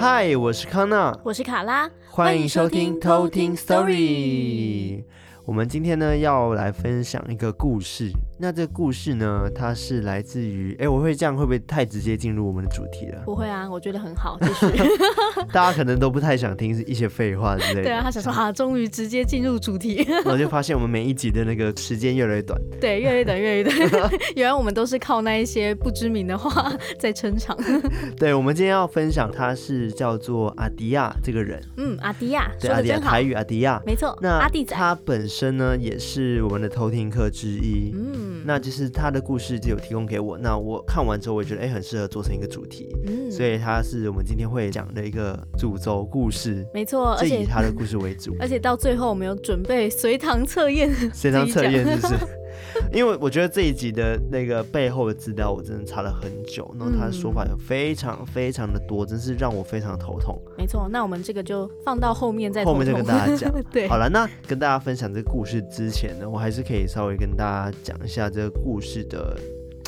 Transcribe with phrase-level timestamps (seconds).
[0.00, 5.04] 嗨，我是康娜，我是卡拉，欢迎收听偷听 Story。
[5.44, 8.10] 我们今天呢要来分享一个故事。
[8.42, 10.74] 那这个故事呢，它是来自于……
[10.80, 13.20] 哎，我会这样会不会太直接进入我们的主题了？
[13.26, 14.66] 不会啊，我觉得很好，继续。
[15.52, 17.82] 大家可能都不太想听一些废话之类的。
[17.82, 19.96] 对啊，他想说啊，终于直接进入主题。
[20.24, 22.58] 然后就发现我们每一集的那个时间越来越短。
[22.80, 24.10] 对，越来越短，越来越短。
[24.34, 27.54] 原来我们都是靠那一些不知名的话在撑场。
[28.16, 31.62] 对，我们今天要分享，他是叫做阿迪亚这个人。
[31.76, 34.16] 嗯，阿迪亚，对，阿迪亚，台语阿迪亚，没错。
[34.22, 37.92] 那阿弟仔他本身呢，也是我们的偷听客之一。
[37.94, 38.29] 嗯。
[38.44, 52.14] 那就是他的故事就有提供给我，那我看完之后，我也觉得哎、欸，很适合做成一个主题，嗯，所以他是我们今天会讲的一个主轴故事，没错，而且以他的故事为主，而且到最后我们有准备随堂测验，随堂测验就是。
[52.92, 60.40] 因为我觉得这一集的那个背后的资料，我真的查了很久，然后他的说法有非常非常的多，真是让我非常头痛。
[60.56, 63.52] 没错，那我们这个就放到后面再后面再跟大家讲。
[63.70, 69.36] 对，好了，那跟大家分享这个故事之前呢，我还是可以稍微跟大家讲一下这个故事的。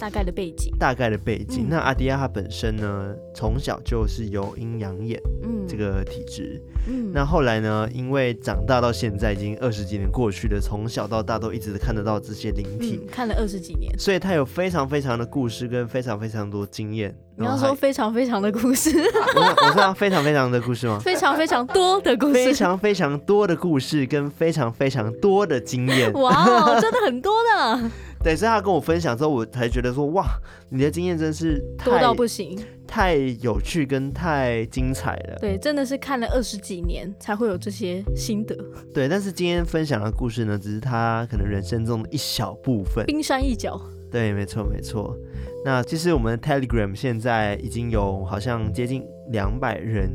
[0.03, 1.67] 大概的背景，大概的背景。
[1.67, 7.13] 嗯、那阿迪亚他本身呢，从小就是有阴阳眼，嗯，这个体质，嗯。
[7.15, 17.17] 那后来呢，因为长大到现在已经二十几年过去了，从小到大都一直看得到这些灵体，嗯、看了二十几年，所以他有非常非常的故事跟非常非常多经验。
[17.35, 18.91] 你要说非常非常的故事，
[19.37, 20.99] 我 我说非常非常的故事吗？
[20.99, 26.13] 非常非常多的故事，非常非常多的故事跟非常非常多的经验。
[26.15, 27.91] 哇，真的很多呢。
[28.23, 30.25] 对，所以他跟我分享之后，我才觉得说，哇，
[30.71, 35.39] 你的经验真是多到不行，太有趣跟太精彩了。
[35.41, 38.57] 对，真的是看了二十几年才会有这些心得。
[38.95, 43.81] 对，但是今天分享的故事呢，只是他可能人生中的一小部分，冰山一角。
[44.11, 45.17] 对，没错，没错。
[45.65, 50.11] 那其实我们的 Telegram 现在已经有好像接近两百人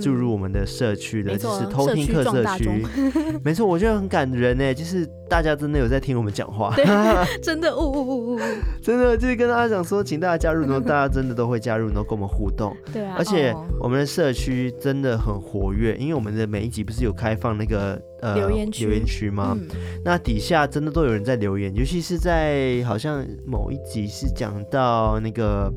[0.00, 2.70] 注入我们的社区了，嗯、就是偷听客社区。
[3.44, 6.74] 没错，我觉得很感人呢，就是大家真的有在听我们讲话，
[7.42, 8.40] 真的，呜呜呜呜，
[8.82, 12.74] 真的就是跟大家讲说，请大家加入，然后大家真的都会加入，然后跟我们互动。
[12.92, 19.56] 对啊，而且我们的社区真的很活跃，因为我们的每一集不是有开放那个呃留言区，留言区吗？
[19.58, 19.68] 嗯、
[20.04, 25.72] 那底下真的都有人在留言，尤其是在好像某一集是讲到到那个。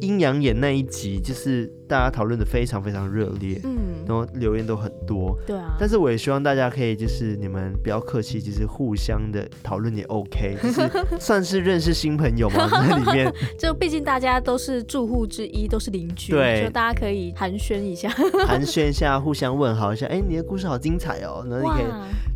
[0.00, 5.74] 阴阳眼那一集，就是大家讨论的非常非常热烈，嗯，然后留言都很多，对啊。
[5.80, 13.32] 但是我也希望大家可以，就是你们不要客气，就是互相的讨论也 OK，就是算是认识新朋友嘛， 在里面。
[13.58, 18.08] 就毕竟大家都是住户之一，都是邻居，对，就大家可以寒暄一下，
[18.46, 20.06] 寒暄一下，互相问好一下。
[20.06, 21.84] 哎，你的故事好精彩哦，那你可以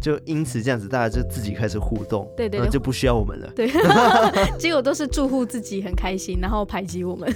[0.01, 3.51] 就因此这样子，大家就自己开始互动，对对，就不需要我们了。
[3.55, 3.71] 对，
[4.59, 7.33] 结果都是住户自己很开心，然后排挤我们。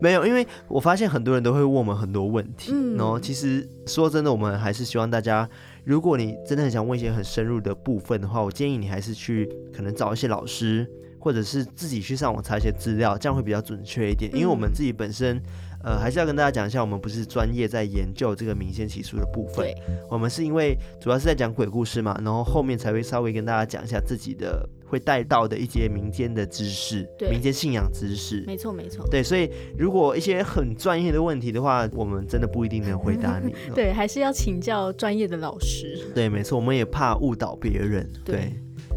[0.00, 5.48] 没有，因为我发现很多人都会问我们很多问题，嗯、然后其实说真的，我们还是希望大家，
[5.84, 10.86] 如果你真的很想问一些很深入的部分的话，我建议你还是去可能找一些老师，
[11.18, 14.30] 或者是自己去上网查一些资料，这样会比较准确一点。
[14.34, 15.40] 因为我们自己本身，
[15.84, 19.74] 呃，还是要跟大家讲一下，我们不是专业在研究这个民间奇术的部分，对
[20.10, 24.68] 我们是因为主要是在讲鬼故事嘛，然后后面才会稍微跟大家讲一下自己的。
[24.92, 33.54] 会带到的一些民间的知识，对民间信仰知识，没错没错，对，所以如果一些很专业的问题的话，我们真的不一定能回答你。
[33.74, 35.98] 对，还是要请教专业的老师。
[36.14, 38.06] 对，没错，我们也怕误导别人。
[38.22, 38.52] 对，对，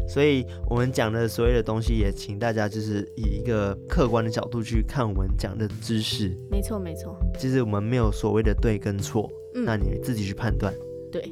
[0.08, 6.36] 所以我们讲的所有的东西，也请大家就是以一个客观的角度去看我们讲的知识。
[6.50, 10.72] 没错没错，其实我们没有所谓的对跟错，嗯、那你自己去判断。
[11.10, 11.28] 对，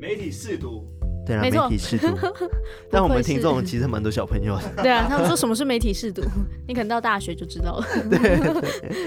[0.00, 0.86] 媒体试读。
[1.26, 2.06] 对啊，媒体试读，
[2.90, 4.62] 但我们听众其实蛮多小朋友的。
[4.82, 6.22] 对啊，他们说什么是媒体试读？
[6.66, 7.86] 你可能到大学就知道了。
[8.08, 8.38] 对，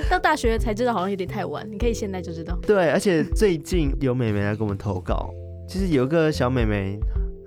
[0.08, 2.56] 到大学才知道好像有点太晚，你可以现在就知道。
[2.62, 5.34] 对，而且最近有美眉来给我们投稿，
[5.68, 7.00] 其实有个小妹妹。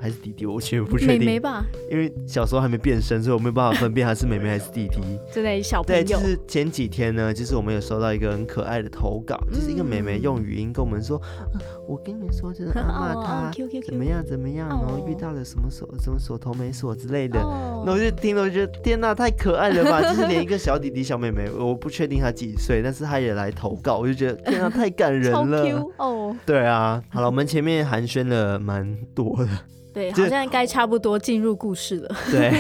[0.05, 1.21] 还是弟弟，我其实不确定。
[1.21, 5.01] 妹妹吧，因为小时候还没变身，所以我没有办法分辨他是妹妹还是弟弟。
[5.33, 6.03] 真的小朋友。
[6.03, 11.19] 对，就是前几天呢，就是我们有收到一个很可爱的投稿，嗯、就是一个妹妹用语音跟我们说
[11.57, 13.51] ：“嗯、我跟你说，就是 阿妈她
[13.87, 17.41] 怎么样怎么样，然后遇到了什么锁什么锁头没锁之类的。
[17.41, 20.03] 哦”那我就听了，我觉得天哪，太可爱了吧！
[20.03, 25.65] 就是连一个小弟弟、小妹妹，我不确定他几岁，但是他也来投稿，我就觉得天哪，太感人了。
[25.97, 26.37] 哦。
[26.45, 29.49] 对啊，好了，我们前面寒暄了蛮多的。
[29.95, 32.17] 对，好像该差不多进入故事了。
[32.29, 32.51] 对，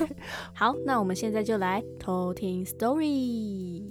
[0.54, 3.82] 好，那我们现在就来偷听 story。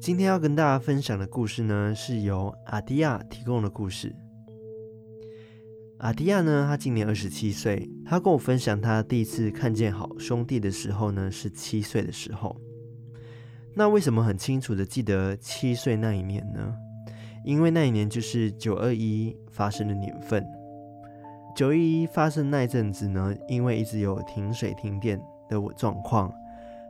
[0.00, 4.14] 今天要跟大家分享的故事呢，是由阿迪亚提供的故事。
[5.98, 12.54] 阿迪亚呢，他今年二十七岁，他跟我分享他第一次看见好兄弟的时候呢，是七岁的时候。
[13.74, 16.74] 那为什么很清楚的记得七岁那一年呢？
[17.44, 20.44] 因为那一年就是九二一发生的年份。
[21.54, 26.30] 九一一发生那一阵子呢，因为一直有停水停电的状况，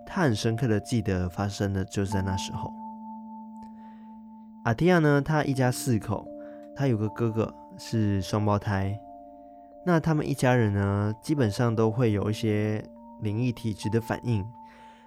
[0.04, 2.72] 他很深刻的记得发生的就是在那时候。
[4.64, 6.26] 阿迪亚呢，他一家四口，
[6.74, 8.98] 他有个哥哥是双胞胎。
[9.84, 12.84] 那他们一家人呢，基本上都会有一些
[13.22, 14.44] 灵异体质的反应。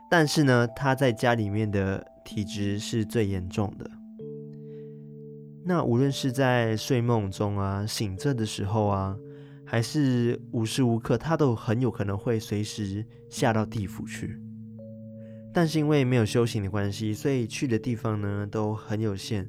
[0.10, 3.90] 但是呢，他在家里面的体质是最严重的。
[5.64, 9.16] 那无论是在睡梦中啊、醒着的时候啊，
[9.66, 14.42] 还是无时无刻，他都很有可能会随时下到地府去。
[15.54, 19.48] 但是因为没有修行的关系，所以去的地方呢都很有限，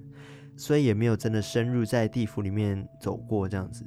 [0.61, 3.83] 所以也没有真的深入在地府里面走过这样子。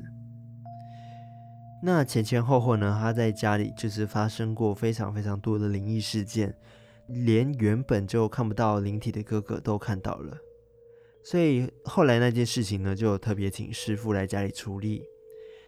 [1.83, 6.55] 那前前后后呢，他在家里就是发生过非常非常多的灵异事件，
[7.07, 10.37] 连原本就看不到灵体的哥哥都看到了，
[11.23, 15.03] 所以后来那件事情呢，就特别请师傅来家里处理。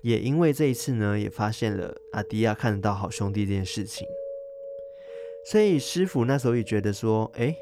[0.02, 4.08] 也因为这一次呢，也发现了阿迪亚看得到好兄弟这件事情，
[5.52, 7.56] 所以师傅那时候也觉得说，哎，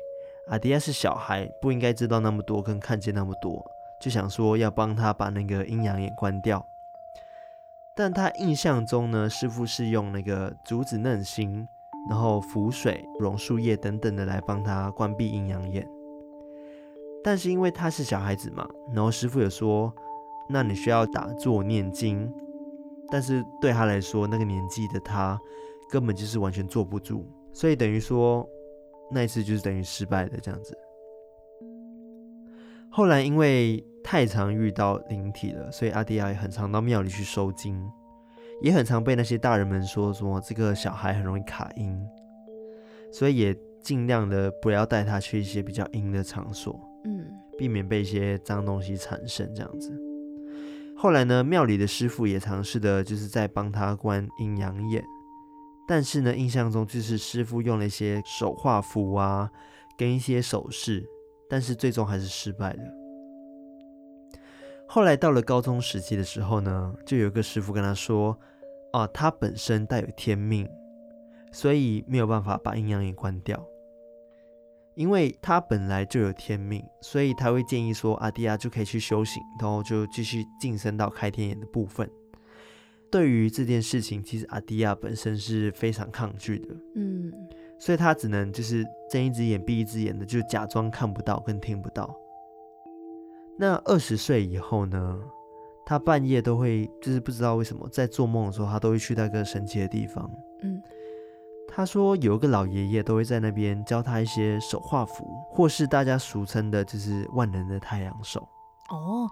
[0.49, 3.63] 阿迪亚是小孩，不应该知道那么多跟看见那么多，
[3.99, 6.65] 就想说要帮他把那个阴阳眼关掉。
[7.95, 11.67] 但他印象中呢，师父是用那个竹子嫩芯，
[12.09, 15.87] 然后浮水、榕树叶等等的来帮他关闭阴阳眼。
[17.23, 19.93] 但是因为他是小孩子嘛，然后师父有说，
[20.49, 22.31] 那你需要打坐念经。
[23.09, 25.39] 但是对他来说，那个年纪的他
[25.91, 28.45] 根本就是完全坐不住，所以等于说
[29.11, 30.77] 那一次就是等于失败的这样子。
[32.89, 37.83] 后来因为太常遇到灵体了，所以阿迪亚也很常到庙里去收经，
[38.61, 41.99] 也很常被那些大人们说说这个小孩很容易卡音，
[43.11, 47.25] 所以也尽量的不要带他去一些比较阴的场所，嗯，
[47.57, 49.91] 避免被一些脏东西缠身这样子。
[50.95, 55.03] 后来呢，庙里的师傅也尝试的就是在帮他关阴阳眼，
[55.87, 59.49] 但是呢，印象中就是师傅用了一些手画符啊，
[59.97, 61.05] 跟一些手势。
[61.49, 62.83] 但是最终还是失败了。
[64.87, 68.35] 后来到了高中时期的时候呢，就有一个师傅跟他说
[68.91, 70.67] ：“啊，他本身带有天命，
[71.51, 73.63] 所以没有办法把阴阳眼关掉。
[74.95, 82.09] 因为他本来就有天命，所以他会建议说，阿迪亚就可以去修行，然后就继续晋升到开天眼的部分。
[83.13, 86.75] 对于这件事情，其实阿迪亚本身是非常抗拒的。
[86.95, 87.31] 嗯。”
[87.79, 92.15] 所以他只能就是睁一只眼闭一只眼的，就假装看不到跟听不到。
[93.59, 95.19] 那二十岁以后呢，
[95.85, 100.31] 他半夜都会就是不知道为什么在做梦的时候，他都会去那个神奇的地方。
[100.61, 100.81] 嗯，
[101.67, 108.47] 他说有一个老爷爷都会在那边教他一些手画符，或是大家俗称的就是万能的太阳手。
[108.91, 109.27] 哦，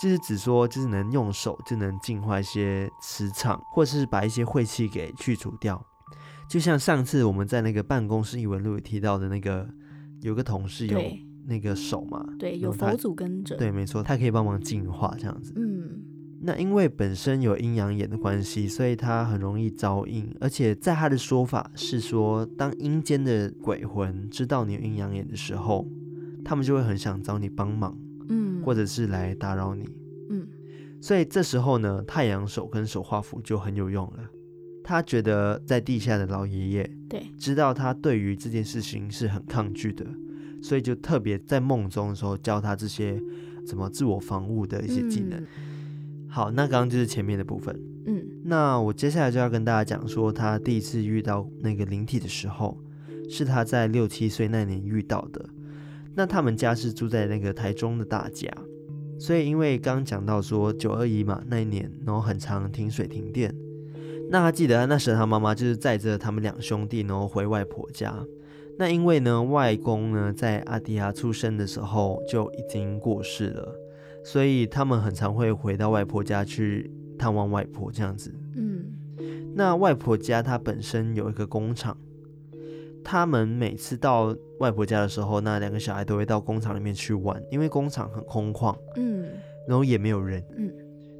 [0.00, 5.84] 就是只说就是能用手就能净化一些磁场，或是把一些晦气给去除掉。
[6.48, 9.68] 就像上次我们在那个办公室异闻录有提到的那个，
[10.20, 11.00] 有个同事有
[11.46, 15.52] 那个手嘛，对，有佛祖跟着，对，没错，他可以帮忙净化这样子。
[15.56, 16.02] 嗯，
[16.42, 25.86] 那因为本身有阴阳眼的关系，所以他很容易招阴，而且在他的说法是说，当阴间的鬼魂知道你有阴阳眼的时候，
[26.44, 28.03] 他们就会很想找你帮忙，嗯，
[28.64, 29.88] 或者是来打扰你，
[30.30, 30.46] 嗯，
[31.00, 34.24] 所以这时候呢，太阳手跟手画符就很有用了。
[34.82, 40.06] 他觉得在地下的老爷爷对知道他对于这件事情是很抗拒的，
[40.62, 43.18] 所以就特别在梦中的时候教他这些
[43.66, 45.40] 怎么自我防护的一些技能。
[45.40, 47.74] 嗯、好，那刚刚就是前面的部分。
[48.06, 52.78] 嗯，那我接下来就要跟大家讲说，他第一次遇到那个灵体的时候，
[53.30, 55.48] 是他在六七岁那年遇到的。
[56.14, 58.48] 那他们家是住在那个台中的大甲，
[59.18, 63.54] 所以因为刚讲到说九二一嘛，那一年然后很常停水停电。
[64.30, 68.14] 那他记得那时他妈妈就是载着他们两兄弟，然后回外婆家。
[68.78, 73.76] 那因为呢，外公呢在阿迪亚出生的时候就已经过世了，
[74.24, 78.34] 所以他们很常会回到外婆家去探望外婆这样子。
[78.56, 78.86] 嗯，
[79.54, 81.96] 那外婆家她本身有一个工厂，
[83.04, 89.26] 他们每次到外婆家的时候，那两个小孩都会到工厂里面去玩，因为工厂很空旷，嗯，
[89.68, 90.72] 然后也没有人，嗯。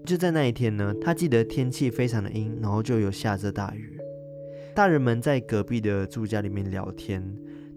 [0.05, 3.99] 就在那一天呢，他记得天气非常的阴，然后就有下着大雨。
[4.75, 7.25] 大人们在隔壁的住家里面聊天，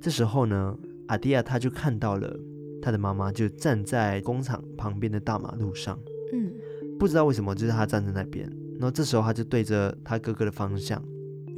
[0.02, 2.38] 这时候呢，阿迪亚他就看到了
[2.82, 5.98] 他的妈妈就站在工厂旁边的大马路上。
[6.34, 6.52] 嗯，
[7.00, 8.46] 不知道为什么，就是他站在那边。
[8.74, 11.02] 然后这时候他就对着他哥哥的方向，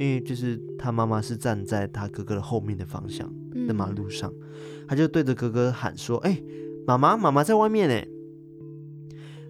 [0.00, 3.30] 因为就是他妈妈是站在他哥哥的后面的方向
[3.68, 4.32] 的马路上，
[4.88, 6.42] 他就对着哥哥喊说：“哎，
[6.86, 8.02] 妈妈，妈妈在外面呢。”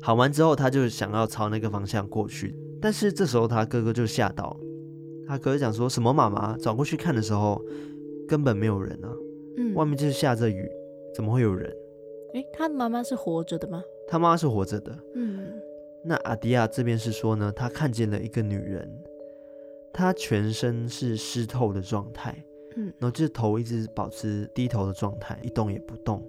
[0.03, 2.53] 喊完之后，他就想要朝那个方向过去，
[2.83, 4.59] 但是这时候他哥哥就吓到，
[5.29, 6.57] 他哥哥讲说什么妈妈？
[6.59, 7.63] 转过去看的时候，
[8.27, 9.15] 根本没有人啊，
[9.57, 10.69] 嗯，外面就是下着雨，
[11.15, 11.73] 怎么会有人？
[12.35, 13.81] 诶，他妈妈是活着的吗？
[14.09, 15.53] 他妈妈是活着的，嗯。
[16.03, 18.91] 那阿迪亚这边是说呢，他看见了一个女人，
[19.93, 22.35] 她全身是湿透的状态，
[22.77, 26.25] 嗯，然后就是头一直保持低头的状态，一动也不动。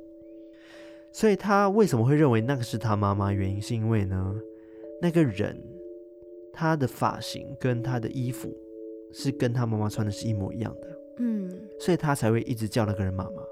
[1.13, 3.33] 所以他为什么会认为那个是他妈妈？
[3.33, 4.35] 原因是因为呢，
[5.01, 5.61] 那个人
[6.53, 8.55] 他的发型跟他的衣服
[9.11, 13.43] 是跟他妈妈穿的是一模一样的，嗯，所以他才会一直叫那个人妈妈。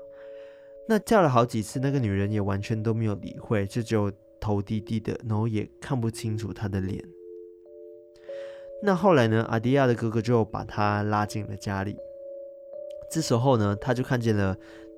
[0.87, 7.03] 那叫了好几次，那个女人也完全都没有理会，就只有头低低的，然后也看不清楚他的脸。
[8.81, 11.97] 那后来呢，阿迪亚的哥哥就把他拉进了家里。
[13.11, 14.55] 这时候呢，他就看见了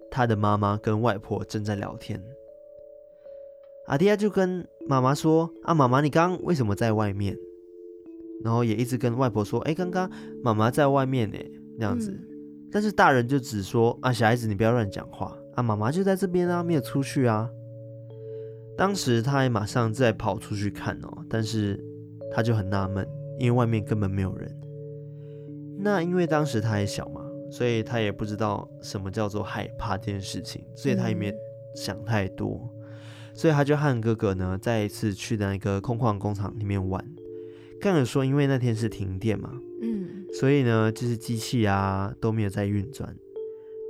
[0.09, 2.21] 他的妈妈跟外婆正在聊天。
[3.88, 7.35] 阿迪亚就跟妈妈说：“啊，妈妈，你刚刚为什么在外面？”
[8.43, 10.09] 然后也一直跟外婆说：“哎，刚刚
[10.43, 11.38] 妈妈在外面呢。”
[11.79, 12.11] 那样子。
[12.11, 12.27] 嗯。
[12.71, 17.50] 但是大人就只说：“啊，小孩子你不要乱讲话啊，妈妈就在这边啊，没有出去啊。”
[18.77, 21.79] 当时他还马上再跑出去看哦，但是
[22.33, 23.05] 他就很纳闷，
[23.41, 24.62] 因为外面根本没有人。
[25.79, 31.33] 那因为当时他还小嘛，所以他也不知道什么叫做害怕这件事情，所以他也没
[31.75, 32.69] 想太多。
[32.75, 32.77] 嗯
[33.33, 37.03] 所以他就和哥哥呢，再一次去那个空旷工厂里面玩。
[37.79, 43.15] 刚有说，因为那天是停电嘛，嗯，所以呢，就是机器啊都没有在运转，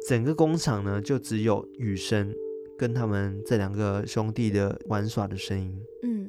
[0.07, 2.31] 整个工厂呢就只有雨声
[2.77, 5.75] 跟他们这两个兄弟的玩耍的声音。
[6.03, 6.27] 嗯，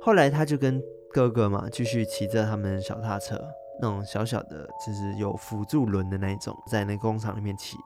[0.00, 0.80] 后来他就跟
[1.14, 3.40] 哥哥嘛，继续骑着他们小踏车，
[3.80, 7.76] 那种小小的，就是有辅助轮的那种，在那个工厂里面骑。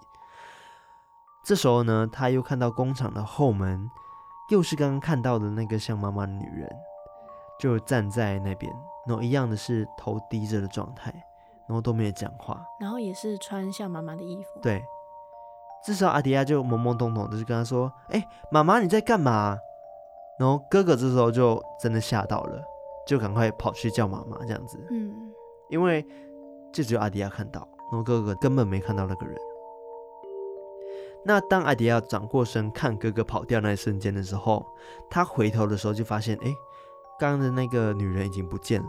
[1.44, 3.86] 这时候呢，他又看到工厂的后门，
[4.50, 6.66] 又是刚刚看到的那个像妈妈的女人，
[7.60, 8.72] 就站在那边，
[9.06, 11.12] 然后一样的是头低着的状态，
[11.68, 14.58] 然后都没有讲话，然后也是穿像妈妈的衣服。
[14.62, 14.82] 对，
[15.84, 19.58] 这时候阿迪亚就懵懵懂懂的就跟他说：“哎，妈妈你在干嘛？”
[20.40, 22.62] 然后哥哥这时候就真的吓到了，
[23.08, 24.78] 就赶快跑去叫妈妈这样子。
[24.90, 25.32] 嗯，
[25.70, 26.04] 因为
[26.70, 29.34] 就只有阿迪亚看到，然后哥哥根本没看到那个人。
[31.24, 34.64] 那当阿迪亚转过身看哥哥跑掉那一瞬间的时候，
[35.08, 36.52] 他回头的时候就发现，哎，
[37.18, 38.88] 刚刚的那个女人已经不见了。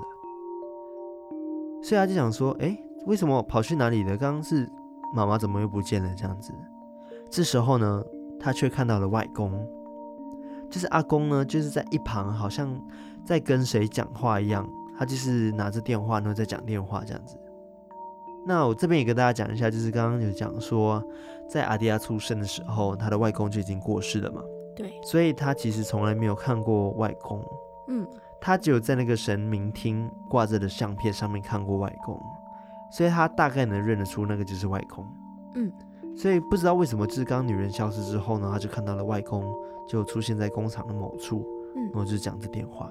[1.81, 4.17] 所以他就想说，哎，为什么跑去哪里了？
[4.17, 4.69] 刚刚是
[5.15, 6.13] 妈妈怎么又不见了？
[6.15, 6.53] 这样子。
[7.29, 8.03] 这时候呢，
[8.37, 9.65] 他却看到了外公，
[10.69, 12.69] 就是阿公呢，就是在一旁好像
[13.25, 17.37] 在跟谁讲话一样，他就是拿着电话，然后在讲电话这样子。
[18.47, 21.03] 那我这边也跟大家讲一下，就是刚刚有讲说，
[21.47, 24.41] 在阿迪亚出生的时候，他的外公就已经过世了嘛。
[24.75, 27.43] 对，所以他其实从来没有看过外公。
[27.89, 28.07] 嗯，
[28.39, 32.17] 他只有在那个神明厅挂着的相片上面看过外公，
[32.91, 35.05] 所以他大概能认得出那个就是外公。
[35.55, 35.71] 嗯，
[36.15, 39.53] 所以不知道为什么，就是刚女人消失之后呢，他就看到了外公
[39.87, 41.45] 就出现在工厂的某处，
[41.75, 42.89] 嗯，然后就讲着电话。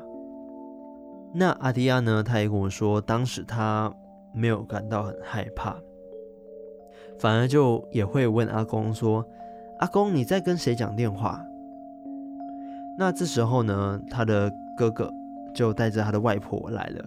[1.34, 3.92] 那阿迪亚呢，他也跟我说，当时他。
[4.34, 5.74] 没有感到很害怕，
[7.18, 9.24] 反而就也会问阿公说
[9.80, 11.42] ：“阿公，你在跟谁讲电话？”
[12.98, 15.10] 那这时候呢，他的哥哥
[15.54, 17.04] 就带着他的外婆来了。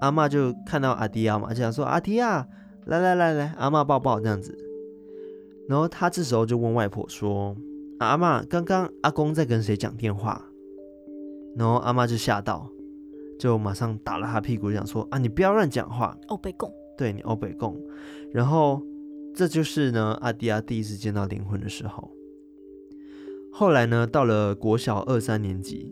[0.00, 2.48] 阿嬷就看到阿迪亚嘛，就想说：“阿迪亚，
[2.86, 4.56] 来来来来，阿嬷抱抱这样子。”
[5.68, 7.54] 然后他这时候就问外婆说
[8.00, 10.42] ：“阿嬷，刚刚阿公在跟谁讲电话？”
[11.54, 12.66] 然后阿嬷就吓到。
[13.40, 16.14] 就马上打了他屁股，想说啊，你不要乱讲话。
[16.28, 17.74] 欧北贡，对你欧北贡。
[18.34, 18.82] 然后
[19.34, 22.10] 这就是呢，阿迪亚第一次见到灵魂的时候。
[23.50, 25.90] 后来呢，到了国小二三年级，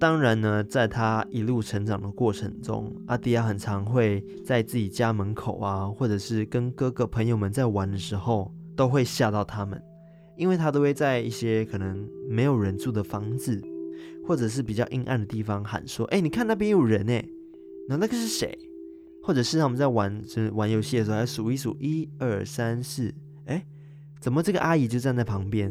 [0.00, 9.78] 当然呢，在他一路成长的过程中，阿迪亚很常会在自己家门口啊，或者是跟哥哥朋友们在玩的时候，都会吓到他们，
[10.38, 13.62] 因为他都会在一些可能没有人住的房子。
[14.26, 17.24] 或者是比较阴暗的地方喊说：“哎，你看那边有人哎，
[17.88, 18.58] 那那个是谁？”
[19.22, 23.12] 或者是他们在玩，就是玩游戏的时候，还数一数一二三四，
[23.44, 23.62] 哎，
[24.20, 25.70] 怎么这个阿姨就站在旁边？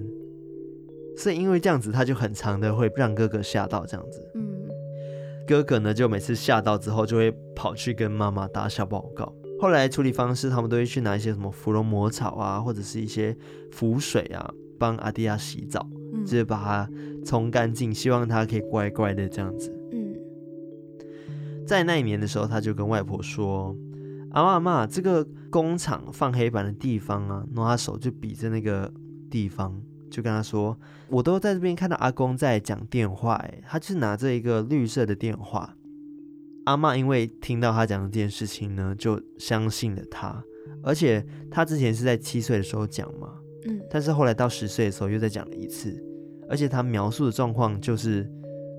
[1.17, 4.23] 所以因为这样子，他就很长的会让哥哥吓到这样子。
[4.35, 4.43] 嗯，
[5.47, 9.33] 哥哥呢就每次吓到之后，就会跑去跟妈妈打小报告。
[9.59, 13.35] 后来处理方式，他们都会去拿一些什么芙蓉魔草啊，或者是一些
[13.71, 14.53] 符水啊。
[14.79, 16.91] 帮阿迪亚洗澡，嗯、就是把他
[17.27, 19.69] 冲干净，希望他可以乖乖的这样子。
[19.91, 20.15] 嗯，
[21.67, 23.75] 在那一年的时候，他就跟外婆说
[24.31, 28.89] ：“阿妈阿嬷，这个工厂放黑板的地方啊，然后他手就比着那个
[29.29, 29.77] 地方，
[30.09, 30.79] 就跟他说：
[31.09, 35.75] 我都在这边看到阿公在讲电话，哎，他就是拿着一个绿色的电话。
[36.63, 40.41] 阿妈因为听到他讲的这件事情呢，就相信了他，
[40.81, 43.33] 而且他之前是在七岁的时候讲嘛。”
[43.65, 45.91] 嗯，但是后来到十岁的时候又再讲了一次，
[46.49, 48.29] 而且他描述的状况就是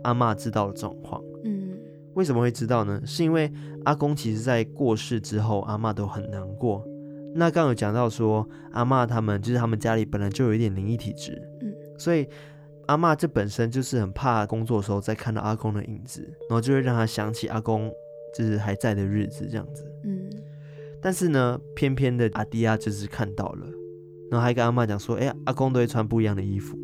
[0.05, 1.23] 阿嬷知道的状况。
[1.45, 1.71] 嗯，
[2.15, 3.01] 为什么会知道呢？
[3.05, 3.51] 是因为
[3.85, 6.85] 阿公其实在过世之后，阿嬷都很难过。
[7.35, 12.27] 那刚有讲到说，阿嬷他们就是他们家里本来就有一点灵异体质，嗯，所以
[12.87, 17.93] 阿嬷这本身就是很怕工作的时候再看到阿公的影子，然后就会让他想起阿公
[18.35, 19.85] 就是还在的日子这样子。
[20.05, 20.31] 嗯，
[21.03, 23.67] 但是呢，偏偏的阿迪亚就是看到了。
[24.31, 26.79] 然后还跟阿嬷讲说：“哎，阿公都会穿不一样的衣服。”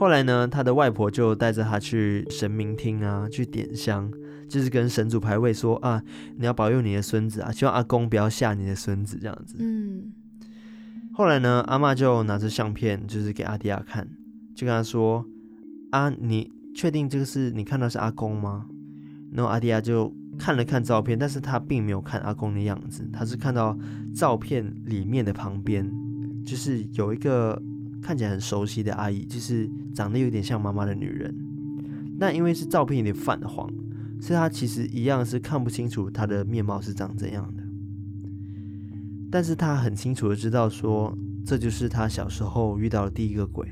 [0.00, 4.10] 后来呢，他的外婆就带着他去神明厅啊，去点香，
[4.48, 6.02] 就是跟神主牌位说：“啊，
[6.38, 10.10] 你要保佑你的孙子啊，希望阿公不要吓你的孙子这样子。”嗯。
[11.12, 14.08] 后来呢，阿嬷就拿着相片，就是给阿迪亚看，
[14.56, 15.22] 就跟他说
[15.92, 18.64] ：“啊，你确定这个是你看到是阿公吗？”
[19.34, 23.76] 然后阿迪亚就看了看照片，但是他并没有看阿公的样子，他是看到
[24.14, 25.86] 照片里面的旁边。
[26.42, 27.60] 就是有一个
[28.02, 31.34] 看起来很熟悉的阿姨，就是长得有点像妈妈的女人。
[32.18, 33.70] 那因为是照片有点泛黄，
[34.20, 37.62] 所以她其实一样是看不清楚她的面貌是长怎样的。
[39.30, 43.66] 但是她很清楚的知道说，这就是她小时候遇到的第一个鬼。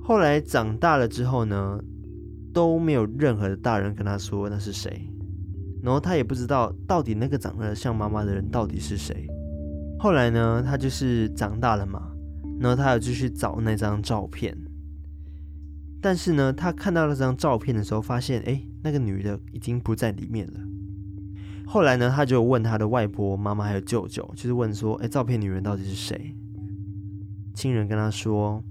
[0.00, 1.80] 后来长大了之后呢，
[2.52, 5.08] 都没有任何的大人跟她说那是谁，
[5.82, 9.26] 然后她也不知道到底那个长得像妈妈的人到底是谁。
[9.98, 12.12] 后来呢，他就是长大了嘛，
[12.58, 14.56] 然后他有继续找那张照片，
[16.00, 20.60] 但是呢，他看到那张照片的时候，发现哎，那个女的已经不在里面了。
[21.66, 26.34] 后来呢，他就问他的外婆、妈妈还有舅舅，就是问说，哎，照片女人到底是谁？
[27.54, 28.62] 亲人跟他说，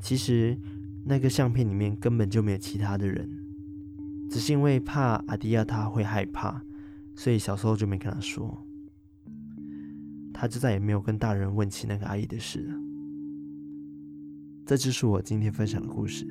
[0.00, 0.58] 其实
[1.04, 3.28] 那个相片里面根本就没有其他的人，
[4.30, 6.62] 只是因为怕阿迪亚他会害怕，
[7.14, 8.66] 所以小时候就没跟他说。
[10.32, 12.74] 他就再也没有跟大人问起那个阿姨的事了。
[14.66, 16.26] 这就是我今天分享的故事。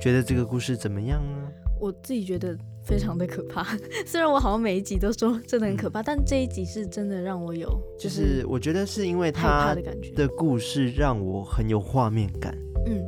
[0.00, 1.67] 觉得这个故事怎么样呢？
[1.80, 2.56] 我自己觉得。
[2.84, 9.76] 非常的可怕， 虽然我好像每一集都说真的很可怕，嗯、但这一集是真的让我有，就是我觉得是因为他
[10.16, 13.04] 的故事让我很有画面感，嗯，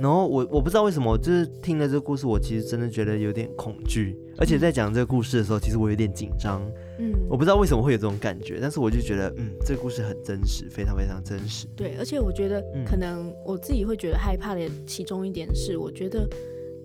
[0.00, 6.62] 然后我我不知道为什么，就是听了这个故事，我其实真的觉得有点恐惧，而且在讲这个故事的时候，其实我有点紧张，
[7.00, 16.24] 嗯，我不知道为什么会有这种感觉，但是我就觉得，嗯，这个故事很真实，非常非常真实，对，而且我觉得可能我自己会觉得害怕的其中一点是，我觉得。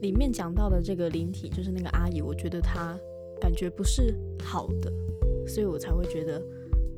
[0.03, 2.93] 里面讲到的这个灵体，就是那个阿姨，我觉得她
[3.39, 4.13] 感觉不是
[4.43, 4.91] 好的，
[5.47, 6.41] 所以我才会觉得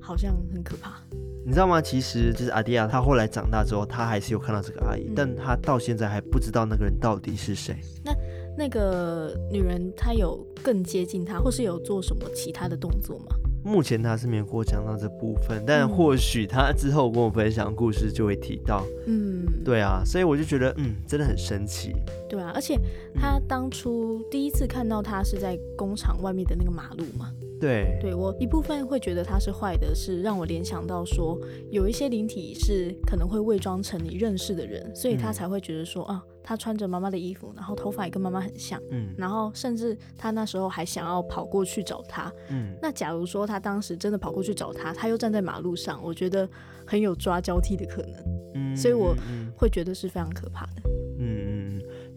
[0.01, 0.99] 好像很可怕。
[1.45, 1.79] 你知道吗？
[1.79, 7.75] 其实就是阿迪亚，她后来长大之后，她还是有看到这个阿姨，嗯、但她到现在还不知道那个人到底是谁。
[8.03, 8.11] 那
[8.57, 13.35] 那个女人，她有更接近她，或是有做什么其他的动作吗？
[13.65, 18.85] 目前他是没有跟我讲到这部分，但或许他之后跟我分享故事就会提到。
[19.07, 21.91] 嗯，对啊，所以我就觉得，嗯，真的很神奇。
[22.29, 22.79] 对啊，而且
[23.15, 27.33] 他当初第一次看到他是在工厂外面的那个马路嘛。
[27.59, 31.39] 对，对我一部分会觉得他是坏的，是让我联想到说，
[31.71, 36.21] 有一些灵体是可能会伪装成你认识的人，所以他才会觉得说啊。
[36.47, 46.47] 他穿着妈妈的衣服，然后头发也跟妈妈很像，嗯，然后甚至他那时候还想要跑过去找他，嗯，那假如说他当时真的跑过去找他，他又站在马路上，我觉得
[46.85, 49.15] 很有抓交替的可能，嗯，所以我
[49.57, 50.83] 会觉得是非常可怕的，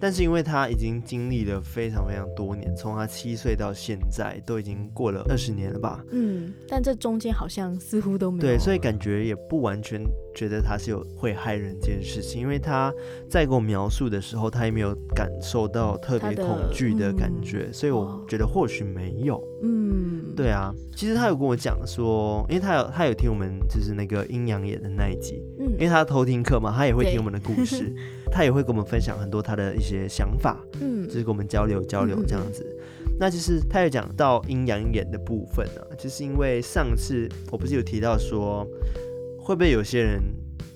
[0.01, 10.01] 但是因为他已经经历了非常非常多年，从他七岁到现在都已经过了二十年了吧，嗯，但这中间好像似乎都没有，对，所以感觉也不完全。
[10.35, 12.95] 觉得他是有会害人这件事情，因为他
[13.29, 19.43] 在给我描述的时候，他也没有感受到特别恐惧的感觉，嗯、所以我觉得或许没有。
[19.65, 27.97] 嗯，对啊，其实他有跟我讲说，因为他有他有听我们就是那个阴阳眼的那一集，嗯，因为他偷听课嘛，他也会听我们的故事，对
[28.31, 32.65] 他也会跟我们分享很多他的一些想法，嗯，就是跟我们交流交流这样子。
[33.19, 38.67] 那其实他有讲到阴阳眼的部分呢、啊，就是因为上次我不是有提到说。
[39.41, 40.21] 会不会有些人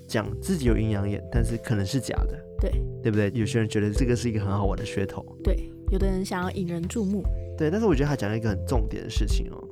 [0.07, 2.71] 讲自己有阴阳眼，但是可能是假的，对，
[3.03, 3.31] 对不对？
[3.35, 7.23] 有些人觉得这个是一个很好玩的噱头，对，有的人想要引人注目，
[7.55, 7.69] 对。
[7.69, 9.63] 但是我觉得他讲了一个很重点的事情哦，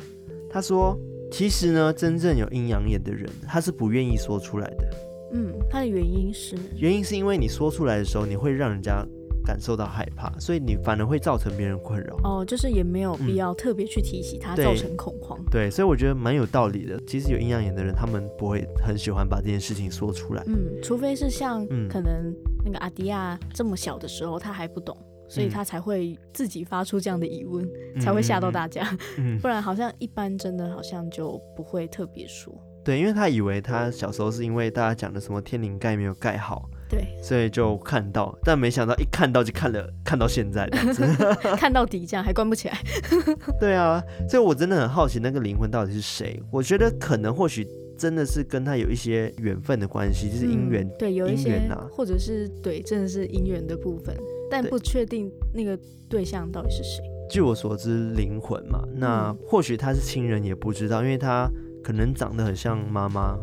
[0.51, 0.95] 他说，
[1.31, 4.87] 其实呢，真正有阴阳眼的人，他是不愿意说出来的。
[5.33, 9.05] 嗯，他的原因是，原因是因为你说出来的时候，你会让人家。
[9.43, 12.15] 感受到害怕，所以你反而会造成别人困扰。
[12.23, 15.35] 哦，就是也没有必要特别去提醒他，造成恐慌。
[15.49, 17.01] 对，所以我觉得蛮有道理的。
[17.07, 20.43] 其实有阴阳眼的人，他们不会很喜欢把这件事情说出来。
[20.45, 22.31] 嗯，除非是像可能
[22.63, 24.95] 那个阿迪亚这么小的时候，他还不懂，
[25.27, 28.87] 所以他才会自己发出这样的疑问，嗯、才会吓到大家。
[29.17, 32.53] 嗯嗯、 不然好像一般真的好像就不会特别说。
[32.83, 36.69] 对，因为他以为他小时候是因为大家讲的什么天灵盖没有盖好。
[36.89, 41.03] 对，所以就看到，但没想到一看到就看了，看到现在这样子，
[41.55, 42.77] 看到底这样还关不起来。
[43.61, 46.37] 对啊，所以我真的很好奇那个灵魂到底是谁。
[46.51, 47.65] 我觉得可能或许
[47.97, 54.13] 真的是跟他有一些缘分的关系，就是姻缘、嗯，对，有一些或者是对，真的是姻缘的部分，
[54.49, 57.01] 但不确定那个对象到底是谁。
[57.29, 61.49] 据我所知，灵魂嘛，那或许他是亲人也不知道，因为他
[61.83, 63.37] 可能长得很像妈妈，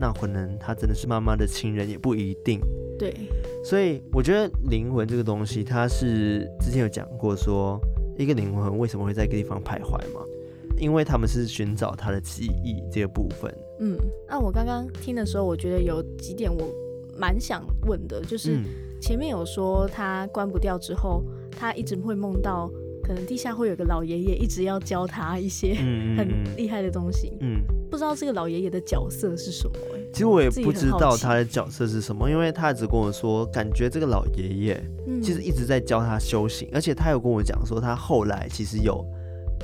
[0.00, 2.60] 那可能他真的是妈妈的亲人也不一定。
[2.98, 3.14] 对，
[3.64, 7.80] 所以我觉得灵魂这个东西，它是之前有讲过说，
[8.16, 10.20] 一个灵魂为什么会在一个地方徘徊嘛？
[10.78, 13.52] 因为他们是寻找他的记忆这个部分。
[13.80, 13.96] 嗯，
[14.28, 16.68] 那我刚刚听的时候，我觉得有几点我
[17.18, 18.60] 蛮想问的，就是
[19.00, 22.70] 前面有说他关不掉之后，他一直会梦到。
[23.04, 27.60] 可能地下会有个老爷爷一直要教他一些很厉害的东西，嗯，
[27.92, 29.76] 不知道这个老爷爷的角色是什么？
[30.14, 34.82] 其实我也不知道他的角色是什么，因为他只跟我说，感觉这个老爷爷
[35.22, 39.04] 其实一直在教他修行，而且他有跟我讲说，他后来其实有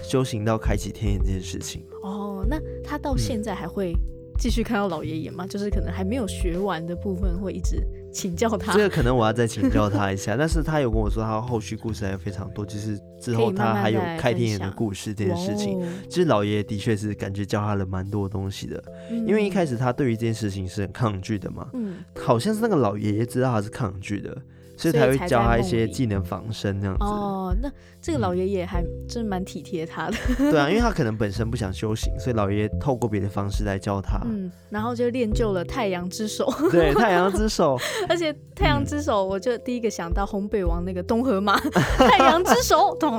[0.03, 1.83] 修行到开启天眼这件事情。
[2.03, 3.95] 哦，那他到现在还会
[4.38, 5.47] 继续看到老爷爷吗？
[5.47, 7.83] 就是可能还没有学完的部分会一直。
[8.12, 10.37] 请教他，这个可能我要再请教他一下。
[10.38, 15.81] 但是他有跟我说，他后续故事还有非常多，就是之后他还有开天眼的故事这件事情。
[16.09, 24.37] 其实老爷爷的确是感觉教他了蛮多东西的，因为一开始他对于这件事情是很抗拒的嘛，嗯，好像是那个老爷爷知道他是抗拒的。
[24.79, 27.05] 所以才会教他一些技能防身这样子。
[27.05, 27.69] 哦，那
[28.01, 30.17] 这个老爷爷还真蛮体贴他的。
[30.38, 34.21] 对啊，因为他可能本身不想修行，所以老爷爷透过别的方式来教他。
[34.25, 36.49] 嗯，然后就练就了太阳之手。
[36.71, 37.77] 对，太阳之手。
[38.09, 41.59] 而且太阳之手，我就第一个想到红北王那个东河马，
[41.99, 43.12] 太阳之手，咚。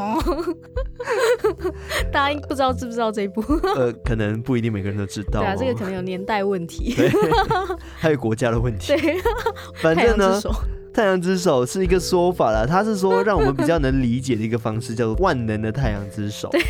[2.11, 3.41] 大家不知道知不知道这一部？
[3.75, 5.41] 呃，可能不一定每个人都知道。
[5.41, 6.95] 对啊，这个可能有年代问题。
[6.95, 7.11] 对，
[7.97, 8.95] 还有国家的问题。
[8.95, 9.17] 对，
[9.81, 10.39] 反正呢。
[10.93, 16.49] 太阳之手是一个说法啦，他是说让我们比较能理解的一个方式，叫做万能的太阳之手。
[16.51, 16.61] 对，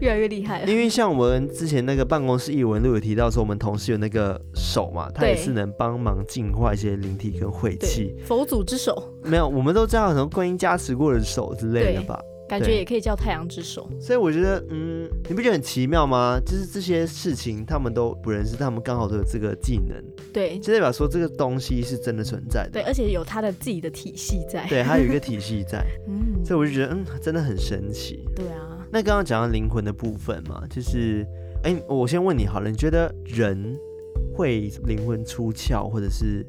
[0.00, 0.70] 越来越厉害了。
[0.70, 8.14] 因为像我们之前那个办公室异闻录有提到说，我们同事有那个手嘛，它也是能帮忙净化一些灵体跟晦气。
[8.24, 9.10] 佛祖之手。
[9.22, 12.18] 没有，我们都知道很多观音加持过的手之类的吧。
[12.48, 16.38] 感觉也可以叫太阳之手，所以我觉得，嗯，你不觉得很奇妙吗？
[16.44, 19.96] 就是这些事情，他们都不认识，他们刚好都有这个技能，
[20.32, 28.86] 对，就代表说这个东西是真的存在的，对，而且有它的自己的体系在，对，它有一个体系在， 嗯，所以我就觉得，嗯，真的很神奇，对啊。
[28.92, 31.26] 那刚刚讲到灵魂的部分嘛，就是，
[31.64, 33.76] 哎、欸，我先问你好了，你觉得人
[34.36, 36.46] 会灵魂出窍，或者是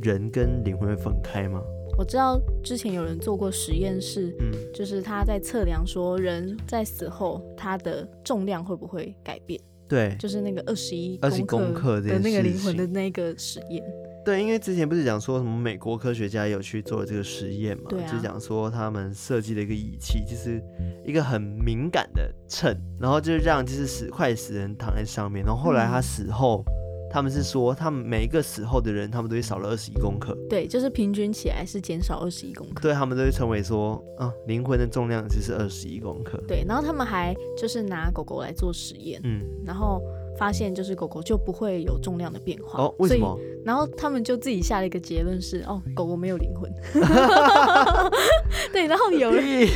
[0.00, 1.60] 人跟灵魂会分开吗？
[2.02, 13.84] 我知道之前有人做过实验室，嗯，就是他在测量说人在死后他的重量会不会改变，对，就是那个二十一公克的那个灵魂的那个实验。
[14.24, 20.60] 对，因为之前不是讲说什么美国科学家有去做这个实验嘛，就讲说他们设计了一个仪器，就是
[21.06, 26.64] 一个很敏感的秤，然后就让就是死快死人躺在上面，然后后来他死后。
[27.12, 30.34] 嗯他们是说，他们每一个死后的人，他们都会少了二十一公克。
[30.48, 32.80] 对，就是平均起来是减少二十一公克。
[32.80, 36.42] 对，他们都会称为说，啊，灵魂的重量只是二十一公克。
[36.48, 40.00] 对，然后他们还就是拿狗狗来做实验，嗯，然后
[40.38, 42.82] 发现就是狗狗就不会有重量的变化。
[42.82, 43.38] 哦，为什么？
[43.62, 46.72] 然后他们就自己下了一个结论是，哦，狗狗没有灵魂。
[48.72, 49.68] 对，然后有人，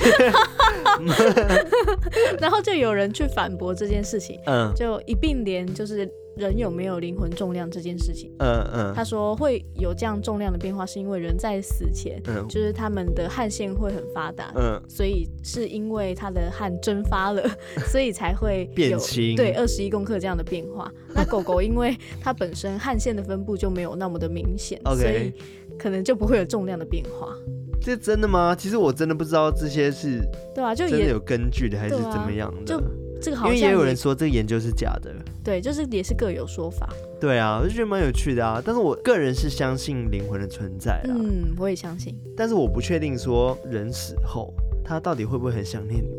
[2.40, 6.10] 然后就有人去反驳这件事情，嗯，就一并连就是。
[6.36, 17.42] 人有没有灵魂重量这件事情，嗯嗯，他说会有这样重量的变化，是因为人在死前，嗯，就是他们的汗腺会很发达，嗯，所以是因为他的汗蒸发了，
[17.90, 20.92] 所以才会有变轻，对，二十一公克这样的变化。
[21.14, 25.32] 那狗狗因为它本身汗腺的分布就没有那么的明显，所以
[25.78, 27.34] 可能就不会有重量的变化。
[27.80, 28.54] 这是真的吗？
[28.54, 30.20] 其实我真的不知道这些是，
[30.54, 32.82] 对啊，就真的有根据的还是怎么样的？
[33.20, 36.88] 这个好像因为也有人说这个研究是假的，对，就是也是各有说法。
[37.20, 38.62] 对啊，我就觉得蛮有趣的啊。
[38.64, 42.14] 但是我个人是相信灵魂的存在啊，嗯，我也相信。
[42.36, 44.52] 但是我不确定说人死后
[44.84, 46.10] 他到底会不会很想念你。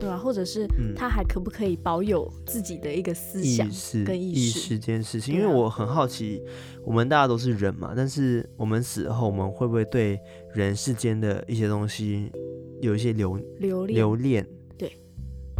[0.00, 3.68] 对啊，或者是他还可不可以保有自己的一个思想
[4.02, 5.34] 跟意识，意识这件事情？
[5.34, 6.42] 因为我很好奇，
[6.86, 10.18] 我们大家都是人嘛，但是我们死后，我们会不会对
[10.54, 12.32] 人世间的一些东西
[12.80, 13.94] 有一些留留恋？
[13.94, 14.46] 留恋？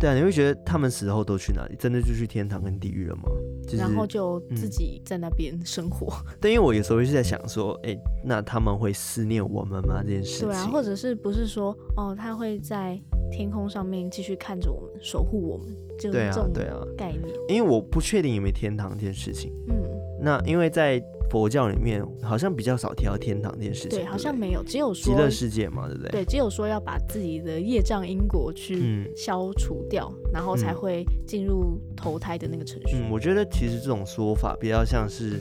[0.01, 1.77] 对，啊，你会觉得他们死后都去哪里？
[1.79, 3.25] 真的就去天堂跟地狱了吗？
[3.65, 6.13] 就是、然后就自己在那边生活。
[6.41, 10.03] 对，因为我有时候是在想说，哎，那他们会思念我们吗？
[10.03, 10.49] 这件事情？
[10.49, 13.01] 对啊，或者是不是说，哦，他会在。
[13.33, 15.69] 天空上面继续看着我们，守护我们，
[16.01, 16.51] 就这种
[16.97, 17.23] 概念。
[17.49, 19.53] 因为我不确定有没有天堂这件事情。
[19.69, 19.77] 嗯，
[20.21, 23.90] 那因为在佛教里面，好像比较少提到天堂这件事情。
[23.90, 26.11] 对，好像没有，只有说极乐世界嘛，对不对？
[26.11, 32.97] 对，只有说要把自己的业障因果去消除掉，嗯、然后才会进入投胎的那个程序。
[32.97, 35.40] 嗯，我觉得其实这种说法比较像是，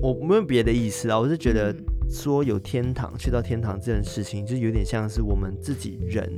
[0.00, 1.74] 我没有别的意思啊，我是觉得
[2.10, 6.32] 说有天堂，去到天堂这件事情，就有点像是我们自己人。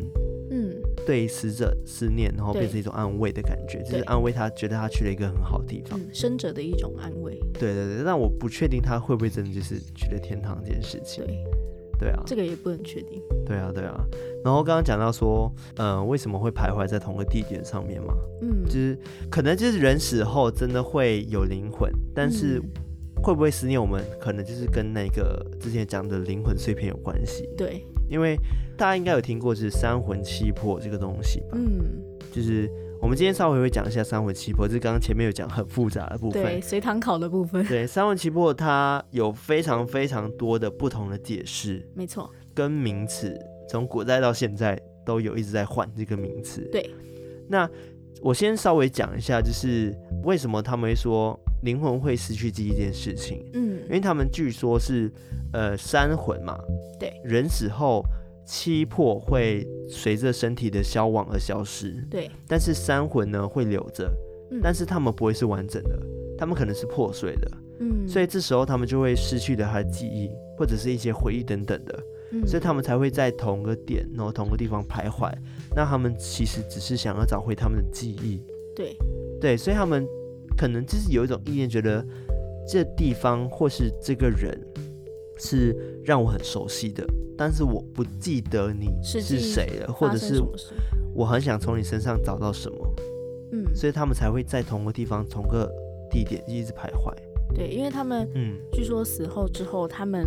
[1.07, 7.39] 对死者思念，然后变成一种安慰的感觉，就是安慰他，觉得他去了一个很好的地方，嗯，生者的一种安慰。
[7.53, 11.25] 对对对，但我不确定他会不会真的就是去了天堂这件事情。
[11.27, 11.45] 对，
[11.99, 13.23] 对啊，这个也不能确定。
[13.47, 14.05] 对啊，对啊。
[14.45, 18.15] 然后刚刚讲到说，嗯、呃，为什么会徘徊在同个地点上面嘛？
[18.43, 18.99] 嗯，就是
[19.31, 22.61] 可能就是人死后真的会有灵魂，但是
[23.23, 27.49] 会不会思念我们，可能就是跟那个之前讲的灵魂碎片有关系。
[27.57, 27.87] 对。
[28.15, 28.39] 因为
[28.79, 31.49] 大家应该有听过是三魂七魄这个东西吧？
[31.55, 32.01] 嗯，
[32.33, 32.71] 就是
[33.03, 37.65] 我们今天稍微会讲一下三魂七魄，就是刚刚前面有讲很复杂的部分，对，随堂考的部分。
[37.67, 43.37] 对，三魂七魄它有非常非常多的不同的解释，没错，跟名词
[43.69, 46.61] 从古代到现在都有一直在换这个名词。
[46.71, 46.89] 对，
[47.49, 47.69] 那
[48.23, 53.45] 我先稍微讲一下，就是为什么他们会说灵魂会失去记忆这件事情。
[53.55, 55.11] 嗯，因为他们据说是。
[55.57, 56.59] 呃，三魂嘛，
[56.99, 58.05] 对，人死后
[58.45, 64.13] 七魄会随着身体的消亡而消失，对，但是三魂呢会留着，
[64.51, 65.97] 嗯，但是他们不会是完整的，
[66.37, 67.49] 他们可能是破碎的，
[67.79, 75.33] 嗯，所以这时候他们就会失去了他的记忆或者是一些回忆等等的，嗯，所以他们才会在同个点，然后同个地方徘徊。
[75.73, 78.43] 那他们其实只是想要找回他们的记忆，
[78.75, 78.97] 对，
[79.41, 80.05] 对，所以他们
[80.57, 82.05] 可能就是有一种意念，觉得
[82.69, 84.59] 这地方或是这个人。
[85.37, 87.05] 是让我很熟悉的，
[87.37, 90.41] 但是我不记得你是谁了，或者是
[91.13, 92.95] 我很想从你身上找到什么，
[93.51, 95.69] 嗯，所以他们才会在同个地方、同个
[96.09, 97.13] 地点一直徘徊。
[97.53, 100.25] 对，因为他们，嗯，据说死后之后，他们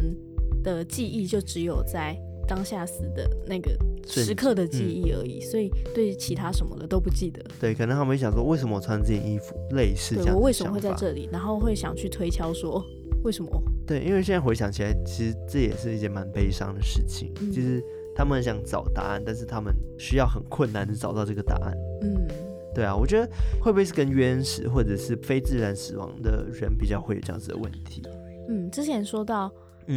[0.61, 2.13] 的记忆就只有在
[2.47, 7.43] 当下死的那个时刻的记忆而已，嗯，所以对其他什么的都不记得。
[7.60, 9.55] 对，可能他们会想说，为什么我穿这件衣服？
[9.71, 11.29] 类似这样，我为什么会在这里？
[11.31, 12.83] 然后会想去推敲说，
[13.23, 13.49] 为什么？
[13.86, 17.31] 对，因为现在回想起来，其实这也是一件蛮悲伤的事情。
[17.41, 17.83] 嗯，就是
[18.15, 21.73] 他们想找答案，但是他们需要很困难的找到这个答案。
[22.01, 22.27] 嗯，
[22.73, 23.29] 对啊，我觉得
[23.62, 28.01] 会不会是跟冤死或者是非自然死亡的人比较会有这样子的问题？
[28.49, 29.51] 嗯，之前说到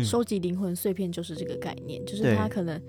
[0.05, 2.81] 收集灵魂碎片就是这个概念，嗯，就是他可能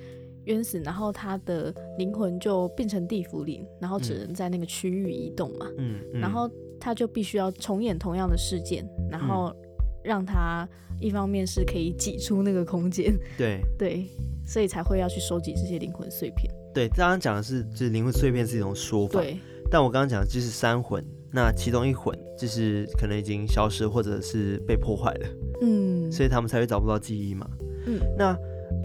[0.46, 5.68] 冤死，然后他的灵魂就变成地府灵，然后只能在那个区域移动嘛。
[5.78, 9.56] 嗯，嗯，然后他就必须要重演同样的事件，然后
[10.04, 10.68] 让他。
[11.00, 14.06] 一方面是可以挤出那个空间，对 对，
[14.46, 16.48] 所以才会要去收集这些灵魂碎片。
[16.76, 19.40] 对，刚刚讲的是，就是灵魂碎片是一种说法，对。
[19.72, 25.28] 但我刚刚讲的就是三魂，那其中一魂就是可能已经消失，或者是被破坏了，
[25.62, 27.48] 嗯， 所以他们才会找不到记忆嘛。
[27.88, 28.38] 嗯，那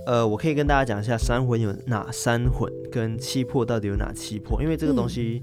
[0.06, 5.42] 呃，我可以跟大家讲一下三魂有哪三魂，跟七魄到底有哪七魄，因为这个东西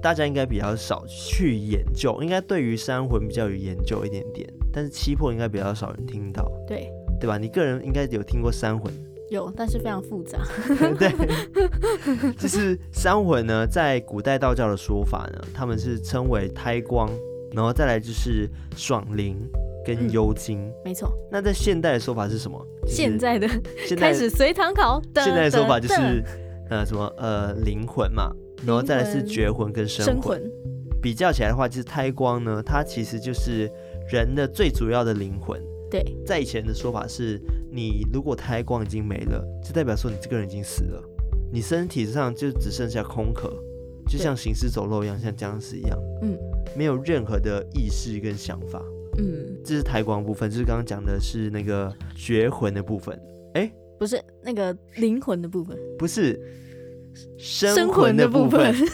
[0.00, 4.48] 大家应该比较少去研究，应该对于三魂比较有研究一点点。
[4.72, 6.88] 但是七魄应该比较少人听到，对
[7.20, 7.38] 对吧？
[7.38, 8.92] 你个人应该有听过三魂，
[9.30, 10.38] 有，但是非常复杂。
[10.98, 11.12] 对，
[12.38, 17.10] 就是三魂呢，在古代道教的说法呢，他们是称为胎光，
[17.52, 19.36] 然后再来就是爽灵
[19.84, 21.12] 跟幽精，没错。
[21.30, 22.60] 那在现代的说法是什么？
[22.86, 23.48] 现在的
[23.86, 26.22] 现在开始随堂考，现在的说法就是
[26.70, 28.30] 呃什么呃灵魂嘛，
[28.66, 30.42] 然后再来是绝魂跟生魂。
[31.02, 33.70] 比较起来的话，就是胎光呢，它其实就是。
[34.06, 35.58] 人的最主要的灵魂，
[35.94, 41.00] 对，在以前的说法是，你如果胎光已经没了，就代表说你这个人已经死了，
[41.52, 43.48] 你身体上就只剩下空壳，
[44.08, 46.36] 就像行尸走肉一样，像僵尸一样，嗯，
[46.76, 48.82] 没有任何的意识跟想法，
[49.18, 53.16] 嗯，这是胎光部分，就是刚刚讲的是那个绝魂的部分，
[53.54, 56.36] 哎，不是那个灵魂的部分，不是
[57.38, 58.74] 生魂的部分。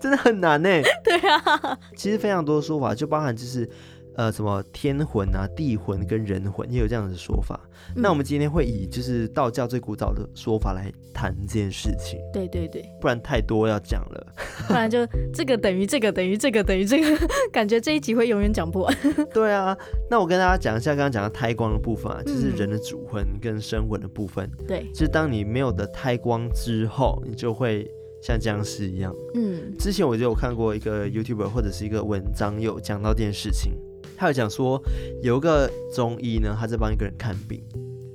[0.00, 0.68] 真的很难呢。
[1.04, 3.70] 对啊，其实非常多的说法，就包含就是。
[4.16, 7.58] 呃，什么天魂啊、地魂跟人魂也有这样的说法。
[7.94, 12.18] 嗯、那我们今天会以就是道教最古早的说法来谈这件事情。
[12.32, 14.26] 对对对，不然太多要讲了。
[14.66, 14.98] 不然就
[15.32, 18.96] 这个等于这个等于这个等于这个，感觉这一集会永远讲不完。
[19.32, 19.76] 对啊，
[20.10, 24.50] 那我跟大家讲一下刚刚讲的胎光的部分啊，就是人的主魂跟生魂的部分。
[24.66, 27.90] 对、嗯，就是当你没有的胎光之后，你就会
[28.22, 29.14] 像僵尸一样。
[29.34, 33.72] 嗯，之前我就有看过一个 YouTuber 或者是一个文章有讲到这件事情。
[34.20, 34.78] 他有讲说，
[35.22, 37.58] 有一个中医呢，他在帮一个人看病，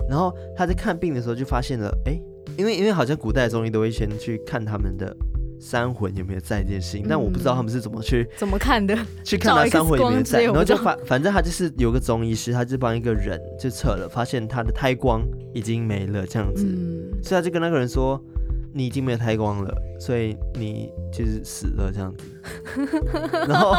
[0.07, 2.21] 然后他在看病的时候就发现了，哎，
[2.59, 5.17] 因为因为好像古代的中医都会先去看他们的
[5.59, 15.23] 三魂有没有在这件事情，嗯、但我不知道他们是怎么去怎么看的，去看他三魂有没有在，然后就反反正他就是有个中医师，他就帮一个人就测了，发现他的胎光
[15.55, 18.23] 已经没了这样子，嗯、所以他就跟那个人说。
[18.77, 22.25] 你已经没有胎光了，所以你就是死了这样子。
[23.47, 23.73] 然后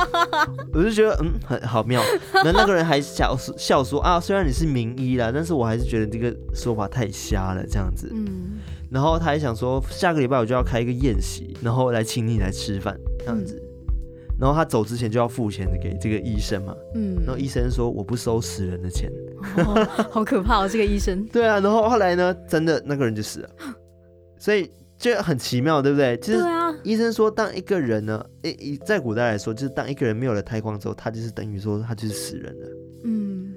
[0.72, 2.00] 我就觉得嗯很好妙。
[2.42, 8.11] 那那个人还笑笑说啊，虽然你是名医啦，但是我还是觉得这个说法太瞎了这样子。
[8.11, 8.59] 嗯。
[8.90, 13.62] 然后他还想说，下个礼拜我就要开一个宴席，然后来请你来吃饭这样子。
[13.62, 13.94] 嗯。
[14.40, 16.74] 然后他走之前就要付钱给这个医生嘛。
[16.94, 17.16] 嗯。
[17.18, 19.12] 然后医生说我不收死人的钱。
[19.59, 21.22] 哦，好可怕哦，这个医生。
[21.30, 23.50] 对啊，然后后来呢，真的那个人就死了。
[24.40, 24.70] 所以。
[24.98, 26.16] 就很奇妙，对不对？
[26.18, 26.38] 其实
[26.82, 32.68] 医生说，当一个人呢，诶，在古代来说，就是当一个人没有了胎光之后，他就是等于说他就是死人了。
[33.04, 33.54] 嗯，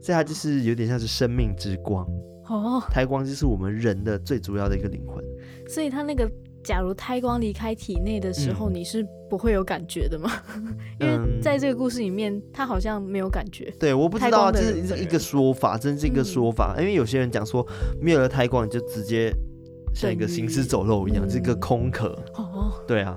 [0.00, 2.06] 所以他就是有点像是生命之光。
[2.46, 5.24] 哦，胎光就是我们人的最主要的一个灵魂。
[5.66, 6.30] 所以他那个，
[6.62, 10.30] 假如胎光离开体内的时候，嗯、你是不会有感觉的吗？
[11.00, 13.72] 因为在这个故事里面，他好像没有感觉。
[13.80, 16.74] 对，我不知道，这是一个说法，真是一个说法。
[16.76, 17.66] 嗯、因为有些人讲说，
[17.98, 19.32] 没有了胎光，你就直接。
[19.94, 22.08] 像一个行尸走肉一样，这、嗯、个空壳。
[22.34, 23.14] 哦，对啊。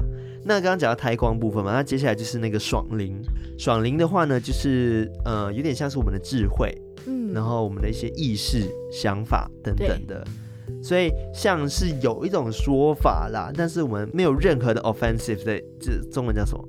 [0.47, 3.19] 那刚刚讲到胎光部分嘛，那接下来就是那个爽灵。
[3.57, 6.71] 爽灵的话呢，就是呃，有点像是我们的智慧，
[7.07, 10.23] 嗯，然后我们的一些意识、想法等等的。
[10.83, 16.63] 所以像是有一种说法啦，但是我们没有任何的 offensive 的，这中文叫什么？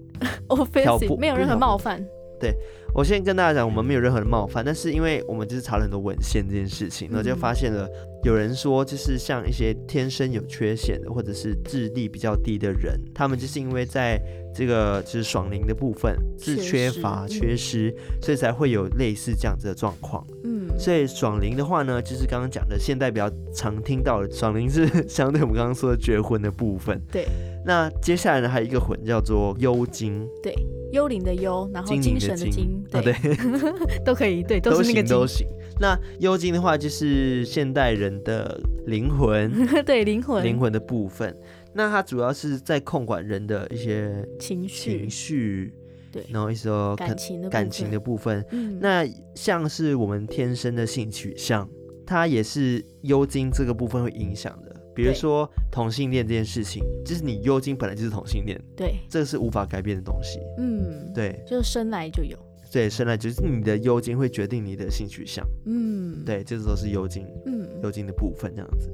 [0.48, 2.02] offensive，没有任何冒犯。
[2.40, 2.54] 对，
[2.96, 7.86] 我先跟大家讲，我们没有任何的冒犯，但是因为我们就是查了很多文献这件事情，然后就发现了
[8.24, 14.18] 有人说，就是像一些天生有缺陷的，或者是智力比较低的人，他们就是因为在
[14.54, 20.26] 这个就是爽灵的部分是缺乏缺失，所以才会有类似这样子的状况。
[20.44, 27.00] 嗯，所以爽灵的话呢，就是刚刚讲的现代比较常听到的爽灵是 相对我们刚刚说的绝魂的部分。
[27.10, 27.26] 对，
[27.64, 30.26] 那接下来呢，还有一个魂叫做幽精。
[30.42, 30.54] 对。
[30.92, 33.14] 幽灵的幽，然后精神的精，对，对
[34.06, 35.44] 都可以，对，都是那个都行。
[35.80, 39.52] 那幽精的话，就是现代人的灵魂，
[39.84, 41.36] 对，灵魂，灵魂的部分。
[41.74, 45.74] 那它主要是在控管人的一些情绪，情绪，
[46.16, 48.42] 对，然后一说感情的感情的部分。
[48.50, 51.68] 嗯，那像是我们天生的性取向，
[52.06, 54.74] 它也是幽精这个部分会影响的。
[54.94, 60.40] 比如说同性恋这件事情，就是你幽精本来就是同性恋，对，这个是无法改变的东西。
[60.56, 62.38] 嗯，对，就是生来就有，
[62.72, 65.46] 对，生来就是你的幽精会决定你的性取向。
[65.66, 68.90] 嗯，对，这都是幽精，嗯，幽精的部分这样子。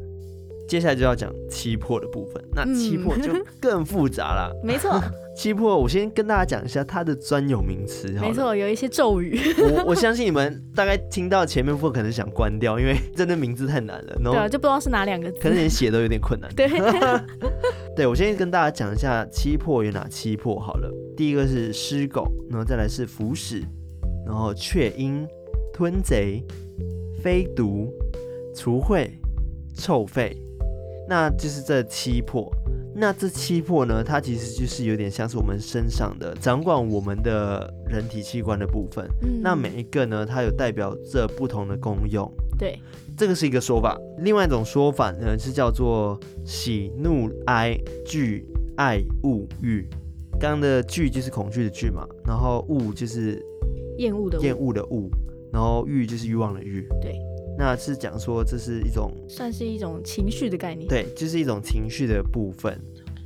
[0.72, 3.30] 接下来就要讲七魄的部分，那七魄就
[3.60, 4.50] 更复杂了。
[4.64, 4.98] 没错，
[5.36, 8.08] 七魄我先跟大家讲一下它的专有名词。
[8.12, 9.38] 没错，有一些咒语。
[9.58, 14.18] 我我相信你们大概听到前面部分可能想关掉，因为真的名字太难了。
[14.24, 16.50] 对啊，就不知道是哪两个字，可能连写都有点困难。
[16.54, 16.66] 对，
[17.94, 20.90] 对我先跟大家讲一下七魄有哪七魄好了。
[21.14, 23.62] 第一个是尸狗，然后再来是腐屎，
[24.24, 25.28] 然后雀鹰、
[25.70, 26.42] 吞贼、
[27.22, 27.92] 飞毒、
[28.56, 29.10] 除秽、
[29.76, 30.34] 臭肺。
[31.12, 32.50] 那就是这七魄，
[32.94, 39.06] 那这七魄呢，它其实就是有点像是我们身上的掌管我们的人体器官的部分。
[39.20, 42.26] 嗯，那每一个呢，它有代表着不同的功用。
[42.58, 42.78] 对，
[43.14, 44.00] 这个是一个说法。
[44.20, 48.46] 另外一种说法呢，是叫做喜怒哀惧
[48.78, 49.86] 爱恶欲。
[50.40, 53.38] 刚刚的惧就是恐惧的惧嘛，然后恶就是
[53.98, 55.10] 厌恶的厌恶的恶，
[55.52, 56.88] 然后欲就是欲望的欲。
[57.02, 57.12] 对。
[57.64, 62.76] 那是讲说，这是一种算是一种情绪的概念，对，就是一种情绪的部分。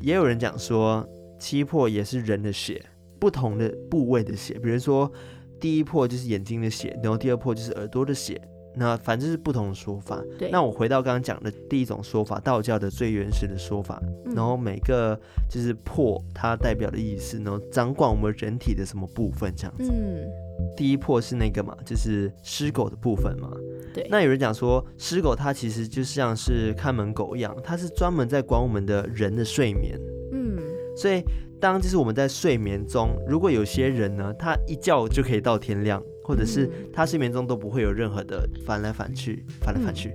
[0.02, 1.08] 也有人讲说，
[1.40, 2.84] 七魄也是人的血，
[3.18, 5.10] 不同的部位的血，比如说
[5.58, 8.38] 第一魄就是眼睛的血，然后第二魄就是耳朵的血。
[8.78, 10.22] 那反正是不同的说法。
[10.38, 15.18] 对，那我回到刚刚讲的第一种说法，道教的最原始的说法，嗯、然后每个
[15.48, 19.90] 就是魄，它代表的意思，然后掌管我们人体的什么部分这样子。
[19.90, 20.28] 嗯，
[20.76, 23.50] 第一魄是那个嘛，就是尸狗的部分嘛。
[23.96, 29.98] 对，那有人讲说，狮狗它其实就像是看门狗一样，它是专门在管我们的人的睡眠。
[30.32, 30.58] 嗯，
[30.94, 31.22] 所以
[31.58, 40.12] 当就是我们在睡眠中，如果有些人呢，他一觉就可以到天亮，或者是他睡眠中都不会有任何的翻来翻去、翻来翻去、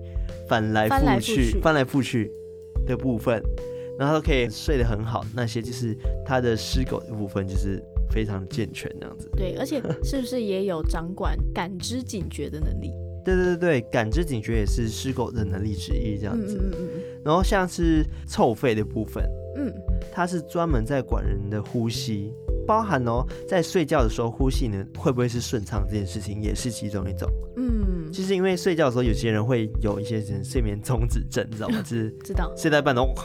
[0.48, 2.32] 翻来覆去、翻来覆去
[2.86, 3.42] 的部分，
[3.98, 9.28] 然后都可以睡得很好，那些就是他的尸狗的部分就是非常健全这样子。
[9.36, 12.92] 对，而且是不是也有掌管感知警觉的能力？
[13.24, 16.60] 对对对对，感知警觉也是试狗的能力之一，这样子。
[16.62, 17.02] 嗯嗯嗯。
[17.24, 19.24] 然后像是臭肺的部分，
[19.56, 19.72] 嗯，
[20.12, 22.34] 它是专门在管人的呼吸，
[22.66, 27.30] 包含哦，在睡觉的时候呼吸呢会不会是顺畅这件事情，也是其中一种。
[27.58, 27.81] 嗯，
[28.12, 31.82] 就是因为睡觉的时候，有些人会有一些人睡眠中止症，你知道吗？
[31.84, 33.14] 就是知道睡在半中。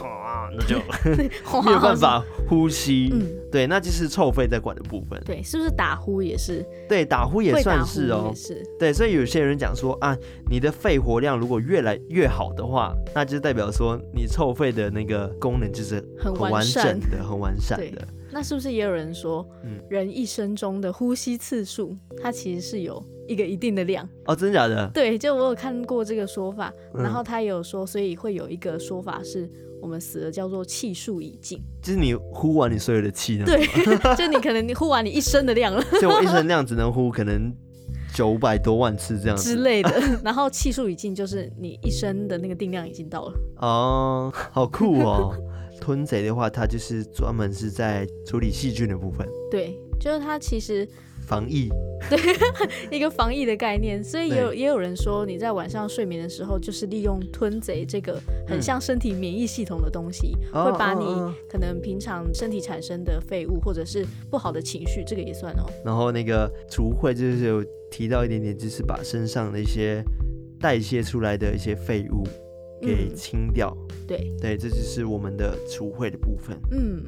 [0.57, 0.79] 那就
[1.63, 5.21] 没有办法呼吸，嗯，对，那就是臭肺在管的部分。
[5.25, 6.65] 对，是不是打呼也是？
[6.89, 8.33] 对，打呼也算是哦。
[8.35, 8.63] 是。
[8.79, 10.17] 对，所以有些人讲说啊，
[10.49, 18.07] 你的肺活量如果越来越好的话，那就代表说你臭肺的那个功能就是很完整的、很完善的。
[18.37, 24.07] 那是不是也有人说，嗯，人一生中的呼吸次数，它其实是有一个一定的量？
[24.27, 24.91] 哦，真的假的？
[24.93, 29.51] 对，就我有看过这个说法，然后他也有说，所以会有一个说法是。
[29.79, 33.45] 我们死了叫做气数已尽，就是你呼完你所有的气呢？
[33.45, 33.67] 对，
[34.17, 35.85] 就你可能你呼完你一生的量了。
[36.01, 37.55] 就我一生量只能呼可能
[38.13, 39.91] 九百多万次这样子之类的。
[40.25, 43.35] 然后气数已尽就是你一生的那个定量已经到了。
[43.59, 45.37] 哦，好酷哦！
[45.81, 49.27] 吞贼的话，它就是专门是在处理细菌的部分。
[49.51, 50.89] 对，就是它其实。
[51.29, 51.69] 防疫，
[52.09, 52.17] 对，
[52.97, 58.17] 一个防疫的概念，所以也有也有人说，你在晚上睡眠的时候，就是利用吞贼这个
[58.47, 61.05] 很像身体免疫系统的东西，嗯、会把你
[61.51, 65.67] 可能平常身体产生的废物或者是不好的情绪，这个也算哦。
[65.85, 70.01] 然后那个除秽就是有提到一点点，就是把身上的一些
[70.61, 72.23] 代谢出来的一些废物
[72.81, 73.77] 给清掉。
[73.91, 76.57] 嗯、对对，这就是我们的除秽的部分。
[76.71, 77.03] 嗯，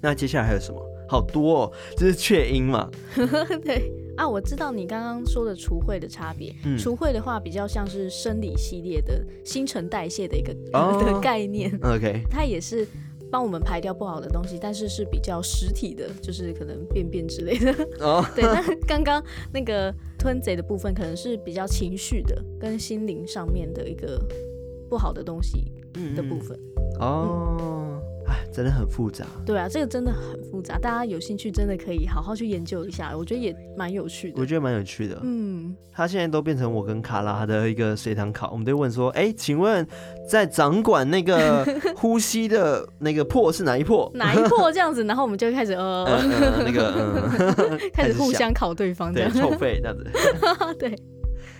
[0.00, 0.80] 那接下来还有什么？
[1.08, 2.90] 好多哦，这是雀鹰嘛？
[3.62, 6.54] 对啊，我知道你刚刚说的除秽的差别。
[6.64, 11.70] 嗯、除秽的话比较像是生理系列的新陈代谢的一个、哦、 的概念。
[11.82, 12.86] OK，它也是
[13.30, 17.72] 帮我们排掉不好的东西，但是是比较实体的，就是可能便便之类的。
[18.00, 18.42] 哦， 对。
[18.44, 24.18] 那刚刚那个吞贼的部分，可能是比较情绪的，跟心灵上面的一个
[24.92, 25.72] 不好的东西
[26.14, 26.54] 的部分。
[27.00, 27.56] 嗯、哦。
[27.58, 28.02] 嗯
[28.52, 34.40] 真的很复杂，对啊，这个真的很复杂，大家有兴趣真的可以好好去研究一下，我觉得也蛮有趣的。
[34.40, 39.86] 我觉得蛮有趣的，嗯，他现在都变成我跟卡拉的一个随堂考，我们都问说，哎、欸，请问
[40.28, 41.66] 在掌管那个
[41.96, 44.10] 呼吸的那个破是哪一破？
[44.14, 46.06] 哪一破这样子，然后我们就开始 呃，
[46.64, 50.04] 那个呃， 开始互相考对方这样，对，臭肺这样子，
[50.78, 50.94] 对。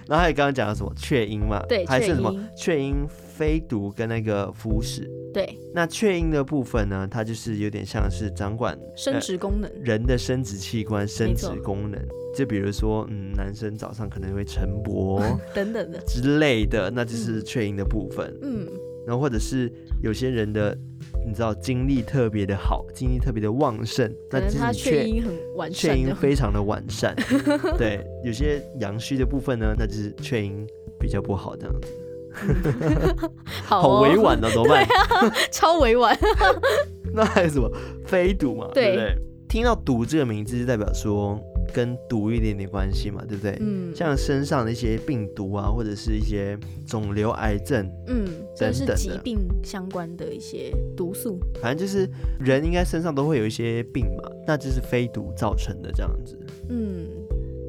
[0.09, 1.61] 然后还有刚刚讲的什么雀鹰嘛？
[1.69, 5.07] 对，还是什么雀鹰飞毒跟那个腐蚀。
[5.33, 11.99] 对，那雀鹰的部分呢，它就是有点像是掌管生殖功能，人的生殖器官、生殖功能。
[12.35, 15.21] 就比如说，嗯，男生早上可能会晨勃
[15.55, 18.35] 等等的之类的，那就是雀鹰的部分。
[18.43, 18.67] 嗯，
[19.07, 19.73] 然后或者是
[20.03, 20.77] 有些人的。
[21.25, 27.15] 你知道精力特别的好，精力特别的旺盛，可能他雀阴很完善，雀阴非常的完善。
[27.79, 30.67] 对，有些阳虚的部分呢，那就是雀阴
[30.99, 31.89] 比较不好这样子。
[33.45, 34.83] 好，哦、好委婉哦，怎么办？
[34.85, 36.17] 啊、超委婉。
[37.13, 37.71] 那还有什么
[38.05, 38.69] 飞赌嘛？
[38.75, 39.19] 对，对不对？
[39.49, 41.39] 听到赌这个名字，就代表说。
[41.73, 43.57] 跟毒一点点关系嘛，对不对？
[43.61, 48.27] 嗯，像身上的一些病毒啊，或者是一些肿瘤、癌症，嗯，
[48.59, 51.39] 等等疾病相关的一些毒素。
[51.61, 52.09] 反正就是
[52.41, 56.39] 人应该身上都会有一些病嘛，那就是非毒造成的这样子。
[56.69, 57.07] 嗯，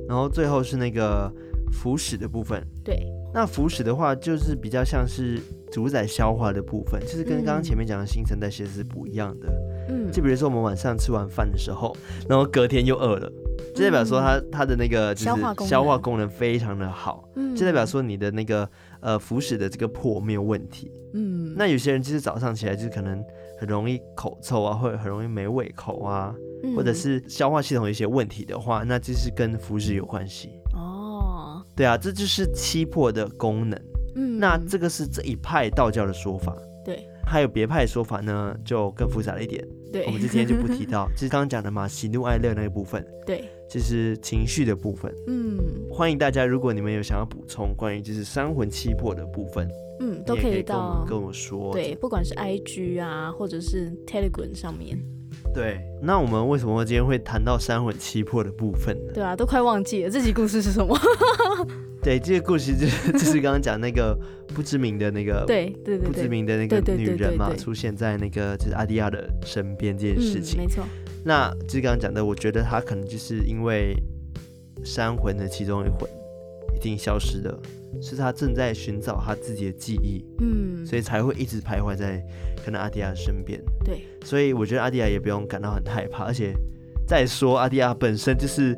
[0.07, 1.31] 然后最后是那个
[1.71, 2.61] 腐蚀的部分。
[2.83, 5.39] 对，那腐蚀的话，就是比较像是
[5.71, 9.47] 主宰消化的部分，就是跟刚刚前面讲的新陈代谢是不一样的。
[9.89, 11.95] 嗯，就比如说我们晚上吃完饭的时候，
[12.29, 13.31] 然后隔天又饿了。
[13.73, 16.29] 就代表说它它的那个就是消化功能。
[16.29, 18.67] 非常的好，嗯，就代表说你的那个
[19.01, 23.23] 呃腐食的这个破没有问题，嗯，那有些人就是早上起来就是可能
[23.59, 31.61] 很容易口臭啊，或者很容易没胃口啊，嗯，或者是消化系统有一些问题的话，那就是跟腐食有关系哦。
[31.75, 33.79] 对啊，这就是七魄的功能，
[34.15, 39.63] 嗯，那这个是这一派道教的说法，对，还有别派的说法呢，就更复杂了一点。
[39.91, 43.43] 对，我们今天就不提到， 就是刚刚讲的嘛，喜怒哀乐那一部分，对，
[43.73, 45.11] 就是情绪的部分。
[45.25, 45.57] 嗯，
[45.89, 49.67] 欢迎大家，如果你们有想要补充关于就是三魂七魄的部分，
[49.99, 51.73] 嗯，都可以到跟我说。
[51.73, 54.99] 对，不管是 IG 啊，或者是 Telegram 上面。
[55.55, 59.11] 对，那我们为什么今天会谈到三魂七魄的部分呢？
[59.11, 60.95] 对啊，都快忘记了这集故事是什么。
[62.03, 64.15] 对，这个故事就是就是刚刚讲那个
[64.49, 70.59] 不知名的那个对对对不知名的那个女人嘛，出现在那个就是阿迪亚的身边这件事情。
[70.59, 70.83] 嗯、没错。
[71.23, 73.95] 那就是刚刚讲的，我觉得他可能就是因为
[74.83, 76.09] 三魂的其中一魂
[76.75, 77.59] 已经消失了，
[78.01, 82.21] 是他正在寻找他自己的记忆，嗯，所以才会一直徘徊在
[82.65, 83.61] 可能阿迪亚身边。
[83.85, 86.53] 对，所以我觉得阿迪亚也不用感到很害怕，而且
[87.07, 88.77] 再说阿迪亚本身就是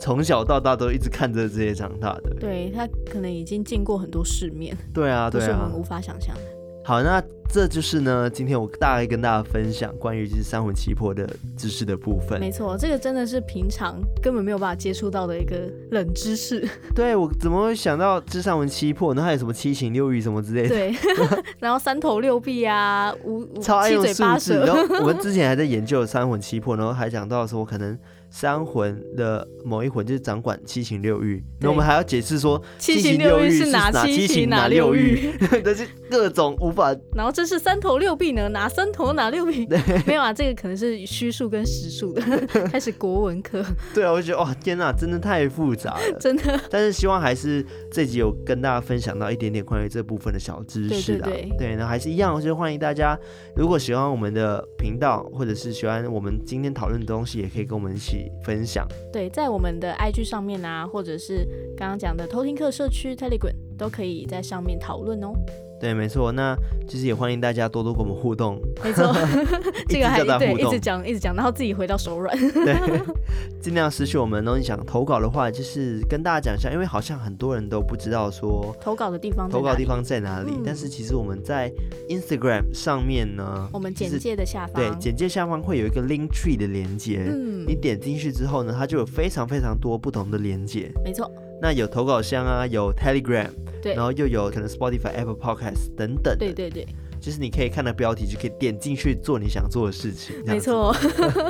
[0.00, 6.42] 从小到大都一直看着这些长大的，对，他可能已经见过很多世面，对啊，对啊，是我们无法想象的。
[6.86, 12.38] 好，那这就是呢，今天我大概跟大家分享关于就是三魂七魄的知识的部分。
[12.38, 16.64] 没错，这个真的是平常根本没有办法接触到的一个冷知识。
[16.94, 19.12] 对，我怎么会想到这三魂七魄？
[19.12, 20.68] 然后还有什么七情六欲什么之类的？
[20.68, 20.94] 对，
[21.58, 24.64] 然后三头六臂啊，五超爱用七嘴八舌。
[24.64, 27.98] 然后我们之前还在研究三魂七魄，然后还讲到说可能。
[28.30, 35.30] 三魂的某一魂就是掌管七情六欲，那我们还要解释说七情六欲是哪七情哪六欲，
[35.64, 36.94] 但 是各种无法。
[37.14, 38.48] 然后这是三头六臂呢？
[38.50, 39.66] 哪三头哪六臂？
[40.06, 42.22] 没有啊，这个可能是虚数跟实数的。
[42.70, 43.64] 开始国文课。
[43.94, 46.60] 对啊，我就觉得哇，天哪，真的太复杂了，真的。
[46.68, 51.24] 但是希望还是这集有跟大家分享到一点点关于这部分的小知识啊。
[51.24, 53.18] 对对对，对，那还是一样，就是欢迎大家，
[53.56, 58.15] 如果喜欢我们的频道，或者是喜欢我们今天讨论的东西，也可以跟我们一起。
[58.42, 58.86] 分享。
[59.12, 61.46] 对，在我们的 IG 上面啊，或者是
[61.76, 65.32] 刚刚讲的偷听课社区 Telegram，都可以在上面讨论哦。
[65.78, 66.56] 对，没错，那
[66.88, 68.58] 其实也欢迎大家多多跟我们互动。
[68.82, 69.14] 没错，
[69.88, 72.36] 这个还对，一直讲一直讲，然后自己回到手软。
[72.52, 72.74] 对，
[73.60, 74.42] 尽量失去我们。
[74.42, 80.52] 然后你想投稿的话，就是跟大家讲一下，因为好像很多人都不知道说投稿的地方，投稿的地方在哪里。
[80.56, 81.70] 嗯、但是其实我们在
[82.08, 87.26] Instagram 上面呢，我们简介的下方，对，简介下方会有一个 Link Tree 的连接。
[87.28, 90.90] 嗯，你点进去之后呢，它就有非常非常多不同的连接。
[91.04, 91.30] 没错。
[91.60, 93.48] 那有投稿箱啊，有 Telegram，
[93.82, 96.86] 对，然后又有可能 Spotify、Apple Podcast 等等，对对对，
[97.20, 100.94] 就是你可以看到标题就可以点进去做你想做的事情，没错，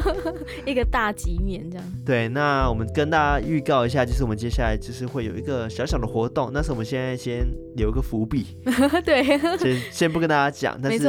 [0.64, 1.92] 一个大集面这样。
[2.04, 7.46] 对，那我们跟大家预告一下，就是我们接下来就是会有一个小小的活动，那是我们现在先
[7.76, 8.56] 留个伏笔，
[9.04, 9.24] 对，
[9.58, 11.08] 先先不跟大家讲，但是。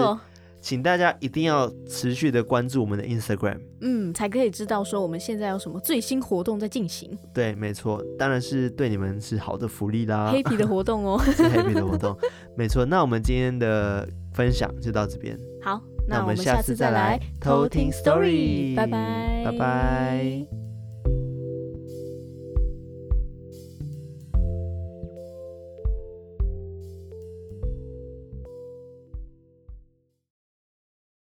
[0.68, 7.18] 请大家一定要持续的关注我们的 Instagram，嗯，才可以知道说我们现在有什么最新活动在进行。
[7.34, 10.30] 对，没错，当然是对你们是好的福利啦。
[10.30, 12.13] 黑皮的活动哦， 是黑皮的活动，
[12.57, 12.86] 没错。
[12.86, 15.39] 那我们今天的分享就到这边。
[15.63, 20.66] 好，那我们下次再来偷听 story，拜拜，拜拜。